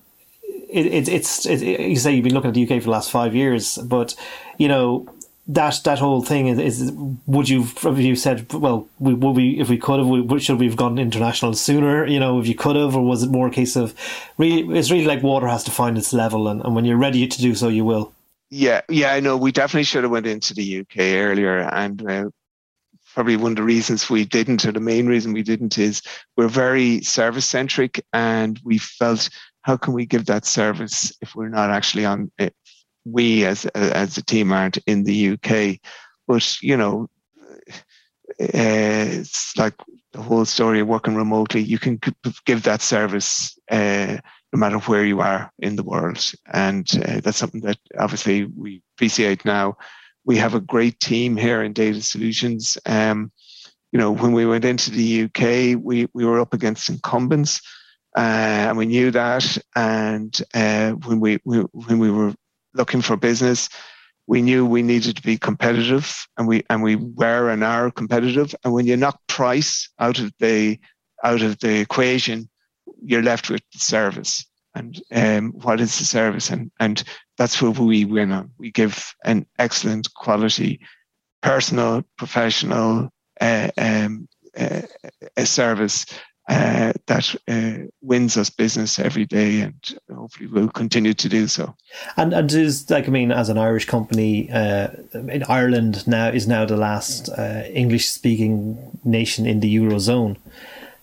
it, 0.69 0.87
it, 0.87 1.09
it's 1.09 1.47
it, 1.47 1.63
you 1.63 1.97
say 1.97 2.13
you've 2.13 2.25
been 2.25 2.35
looking 2.35 2.49
at 2.49 2.55
the 2.55 2.65
UK 2.65 2.81
for 2.81 2.87
the 2.87 2.91
last 2.91 3.11
five 3.11 3.35
years, 3.35 3.79
but 3.79 4.15
you 4.59 4.69
know 4.69 5.09
that 5.49 5.81
that 5.85 5.99
whole 6.01 6.23
thing 6.23 6.49
is, 6.49 6.59
is 6.59 6.93
would 7.27 7.49
you 7.49 7.65
have 7.83 8.01
you 8.01 8.17
said 8.17 8.53
well 8.53 8.89
we 8.99 9.15
would 9.15 9.37
we 9.37 9.61
if 9.61 9.69
we 9.69 9.79
could 9.79 9.99
have 10.01 10.09
we, 10.09 10.41
should 10.41 10.59
we 10.59 10.67
have 10.67 10.77
gone 10.77 10.99
international 10.99 11.55
sooner? 11.55 12.05
You 12.07 12.19
know 12.19 12.41
if 12.41 12.49
you 12.49 12.55
could 12.55 12.77
have 12.77 12.97
or 12.97 13.03
was 13.03 13.23
it 13.23 13.31
more 13.31 13.47
a 13.47 13.51
case 13.51 13.77
of 13.77 13.95
really 14.39 14.77
it's 14.77 14.91
really 14.91 15.07
like 15.07 15.23
water 15.23 15.47
has 15.47 15.63
to 15.65 15.71
find 15.71 15.97
its 15.97 16.13
level 16.13 16.49
and, 16.49 16.65
and 16.65 16.75
when 16.75 16.85
you're 16.85 16.97
ready 16.97 17.27
to 17.27 17.41
do 17.41 17.55
so 17.55 17.69
you 17.69 17.85
will 17.85 18.13
yeah 18.51 18.81
yeah 18.89 19.13
I 19.13 19.21
know 19.21 19.37
we 19.37 19.53
definitely 19.53 19.85
should 19.85 20.05
have 20.05 20.13
went 20.13 20.27
into 20.27 20.55
the 20.55 20.81
UK 20.81 20.99
earlier 20.99 21.59
and 21.59 22.09
uh, 22.09 22.25
probably 23.15 23.37
one 23.37 23.53
of 23.53 23.57
the 23.57 23.63
reasons 23.63 24.11
we 24.11 24.25
didn't 24.25 24.65
or 24.67 24.73
the 24.73 24.81
main 24.81 25.07
reason 25.07 25.33
we 25.33 25.43
didn't 25.43 25.79
is 25.79 26.03
we're 26.37 26.49
very 26.49 27.01
service 27.03 27.47
centric 27.47 28.05
and 28.13 28.61
we 28.63 28.79
felt 28.79 29.31
how 29.67 29.77
can 29.77 29.95
we 29.95 30.07
give 30.07 30.27
that 30.27 30.47
service 30.47 31.13
if 31.21 31.35
we're 31.35 31.49
not 31.49 31.71
actually 31.71 32.05
on 32.05 32.31
it? 32.39 32.55
We 33.05 33.45
as 33.45 33.67
as 33.75 34.17
a 34.17 34.23
team 34.23 34.53
aren't 34.53 34.79
in 34.87 35.03
the 35.03 35.31
UK, 35.31 35.81
but 36.29 36.63
you 36.63 36.77
know, 36.77 37.09
uh, 37.69 37.75
it's 38.39 39.57
like 39.57 39.75
the 40.13 40.23
whole 40.23 40.45
story 40.45 40.81
of 40.81 40.87
working 40.87 41.17
remotely. 41.17 41.63
You 41.63 41.81
can 41.81 42.01
give 42.45 42.63
that 42.63 42.81
service 42.81 43.59
uh, 43.71 44.19
no 44.57 44.61
matter 44.61 44.79
where 44.79 45.05
you 45.05 45.21
are 45.21 45.53
in 45.59 45.77
the 45.77 45.83
world, 45.83 46.33
and 46.51 46.89
uh, 47.05 47.21
that's 47.21 47.37
something 47.37 47.61
that 47.61 47.77
obviously 47.99 48.45
we 48.45 48.83
appreciate 48.97 49.45
now. 49.45 49.77
We 50.25 50.39
have 50.39 50.55
a 50.55 50.61
great 50.61 50.99
team 50.99 51.37
here 51.37 51.63
in 51.63 51.75
Data 51.75 52.01
Solutions. 52.01 52.79
Um, 52.87 53.31
you 53.93 53.99
know, 53.99 54.11
when 54.11 54.33
we 54.33 54.47
went 54.47 54.65
into 54.65 54.91
the 54.91 55.25
UK, 55.25 55.79
we, 55.79 56.09
we 56.15 56.25
were 56.25 56.41
up 56.41 56.55
against 56.55 56.89
incumbents 56.89 57.61
uh, 58.17 58.69
and 58.69 58.79
we 58.79 58.87
knew 58.87 59.11
that. 59.11 59.59
And 59.77 60.35
uh, 60.55 60.93
when 60.93 61.21
we, 61.21 61.39
we, 61.45 61.59
when 61.73 61.99
we 61.99 62.11
were 62.11 62.35
looking 62.73 63.03
for 63.03 63.17
business, 63.19 63.69
we 64.27 64.41
knew 64.41 64.65
we 64.65 64.83
needed 64.83 65.17
to 65.17 65.23
be 65.23 65.37
competitive, 65.37 66.27
and 66.37 66.49
we 66.49 66.65
and 66.71 66.83
we 66.83 66.97
were 66.97 67.51
and 67.51 67.63
are 67.63 67.91
competitive. 67.91 68.55
And 68.65 68.73
when 68.73 68.87
you 68.87 68.97
knock 68.97 69.21
price 69.29 69.89
out 70.01 70.19
of 70.19 70.33
the 70.41 70.81
out 71.23 71.43
of 71.43 71.59
the 71.61 71.79
equation, 71.79 72.49
you're 73.07 73.23
left 73.23 73.51
with 73.51 73.63
the 73.73 73.79
service. 73.79 74.45
And 74.75 75.01
um, 75.15 75.53
what 75.53 75.81
is 75.81 75.99
the 75.99 76.05
service? 76.05 76.51
And 76.51 76.71
and 76.81 77.03
that's 77.39 77.63
what 77.63 77.79
we 77.79 78.05
win 78.05 78.33
on. 78.33 78.51
We 78.59 78.71
give 78.71 79.15
an 79.25 79.47
excellent 79.59 80.13
quality, 80.15 80.81
personal, 81.43 82.03
professional 82.19 83.11
uh, 83.41 83.71
um, 83.79 84.29
uh, 84.59 84.83
a 85.37 85.47
service 85.47 86.07
uh, 86.49 86.93
that 87.07 87.35
uh, 87.49 87.89
wins 88.03 88.37
us 88.37 88.51
business 88.51 88.99
every 88.99 89.25
day, 89.25 89.61
and 89.61 89.75
hopefully 90.15 90.47
will 90.47 90.69
continue 90.69 91.15
to 91.15 91.29
do 91.29 91.49
so. 91.49 91.75
And 92.17 92.33
and 92.33 92.53
is 92.53 92.89
like 92.91 93.09
I 93.09 93.11
mean, 93.11 93.33
as 93.33 93.49
an 93.49 93.59
Irish 93.59 93.87
company, 93.87 94.51
uh, 94.51 94.89
in 95.13 95.43
Ireland 95.49 96.07
now 96.07 96.29
is 96.29 96.47
now 96.47 96.65
the 96.65 96.77
last 96.77 97.29
uh, 97.31 97.65
English 97.73 98.09
speaking 98.11 98.79
nation 99.05 99.47
in 99.47 99.61
the 99.61 99.75
eurozone. 99.75 100.37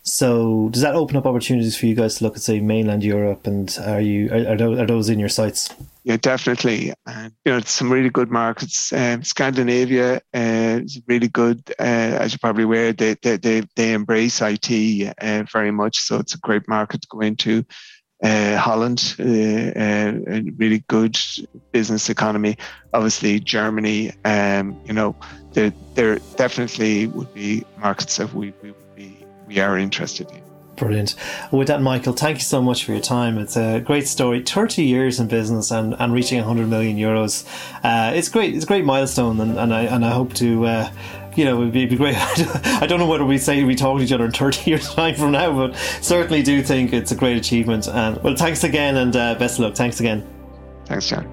So 0.04 0.68
does 0.70 0.82
that 0.82 0.96
open 0.96 1.16
up 1.16 1.26
opportunities 1.26 1.78
for 1.78 1.86
you 1.86 1.96
guys 1.96 2.16
to 2.16 2.26
look 2.26 2.36
at 2.36 2.42
say 2.42 2.60
mainland 2.60 3.04
Europe? 3.04 3.48
And 3.48 3.76
are 3.86 4.02
you 4.02 4.30
are, 4.32 4.82
are 4.82 4.86
those 4.86 5.10
in 5.10 5.18
your 5.18 5.30
sights? 5.30 5.74
Yeah, 6.04 6.18
definitely. 6.18 6.92
And 7.08 7.32
you 7.46 7.54
know, 7.54 7.62
some 7.62 7.90
really 7.90 8.10
good 8.10 8.30
markets. 8.30 8.92
Um, 8.92 9.24
Scandinavia 9.24 10.18
uh, 10.34 10.82
is 10.84 11.02
really 11.08 11.30
good. 11.30 11.64
Uh, 11.80 12.20
as 12.20 12.34
you're 12.34 12.40
probably 12.40 12.64
aware, 12.64 12.92
they 12.92 13.16
they 13.22 13.38
they, 13.38 13.64
they 13.78 13.94
embrace 13.94 14.42
IT 14.42 15.16
uh, 15.22 15.44
very 15.50 15.72
much. 15.72 16.00
So 16.00 16.18
it's 16.18 16.36
a 16.36 16.40
great 16.40 16.68
market 16.68 17.02
to 17.02 17.08
go 17.10 17.22
into. 17.22 17.66
Uh, 18.22 18.56
Holland, 18.58 19.16
uh, 19.20 19.24
uh, 19.24 20.14
a 20.28 20.42
really 20.58 20.84
good 20.88 21.18
business 21.74 22.10
economy. 22.10 22.58
Obviously, 22.94 23.40
Germany. 23.40 24.12
Um, 24.26 24.80
you 24.86 24.94
know, 24.94 25.16
there 25.54 25.74
there 25.96 26.20
definitely 26.36 27.08
would 27.08 27.34
be 27.34 27.66
markets 27.78 28.18
that 28.18 28.34
we, 28.34 28.54
we 28.62 28.74
we 29.54 29.62
are 29.62 29.78
interested 29.78 30.30
in. 30.32 30.42
Brilliant. 30.76 31.16
With 31.52 31.68
that, 31.68 31.82
Michael, 31.82 32.14
thank 32.14 32.38
you 32.38 32.44
so 32.44 32.62
much 32.62 32.84
for 32.84 32.94
your 32.94 33.02
time. 33.02 33.38
It's 33.38 33.56
a 33.56 33.80
great 33.80 34.08
story. 34.08 34.42
30 34.42 34.84
years 34.84 35.20
in 35.20 35.28
business 35.28 35.70
and, 35.70 35.96
and 36.00 36.12
reaching 36.12 36.40
100 36.40 36.68
million 36.68 36.98
euros. 36.98 37.46
Uh, 37.84 38.12
it's 38.16 38.28
great. 38.28 38.56
It's 38.56 38.64
a 38.64 38.68
great 38.68 38.84
milestone, 38.84 39.40
and, 39.40 39.58
and, 39.58 39.74
I, 39.74 39.84
and 39.84 40.04
I 40.04 40.12
hope 40.12 40.34
to. 40.36 40.66
Uh, 40.66 40.92
you 41.36 41.46
know, 41.46 41.62
it'd 41.62 41.74
be, 41.74 41.80
it'd 41.84 41.90
be 41.90 41.96
great. 41.96 42.16
I 42.18 42.86
don't 42.86 43.00
know 43.00 43.08
whether 43.08 43.26
we 43.26 43.40
say 43.40 43.64
we 43.64 43.74
talk 43.74 43.98
to 43.98 44.04
each 44.04 44.12
other 44.12 44.26
in 44.26 44.32
30 44.32 44.70
years' 44.70 44.94
time 44.94 45.16
from 45.16 45.32
now, 45.32 45.52
but 45.52 45.76
certainly 46.02 46.44
do 46.44 46.62
think 46.62 46.94
it's 46.94 47.12
a 47.12 47.16
great 47.16 47.38
achievement. 47.38 47.88
And 47.88 48.22
well, 48.22 48.36
thanks 48.36 48.64
again 48.64 48.98
and 48.98 49.16
uh, 49.16 49.36
best 49.36 49.58
of 49.58 49.66
luck. 49.66 49.76
Thanks 49.76 50.00
again. 50.00 50.28
Thanks, 50.86 51.08
John. 51.08 51.33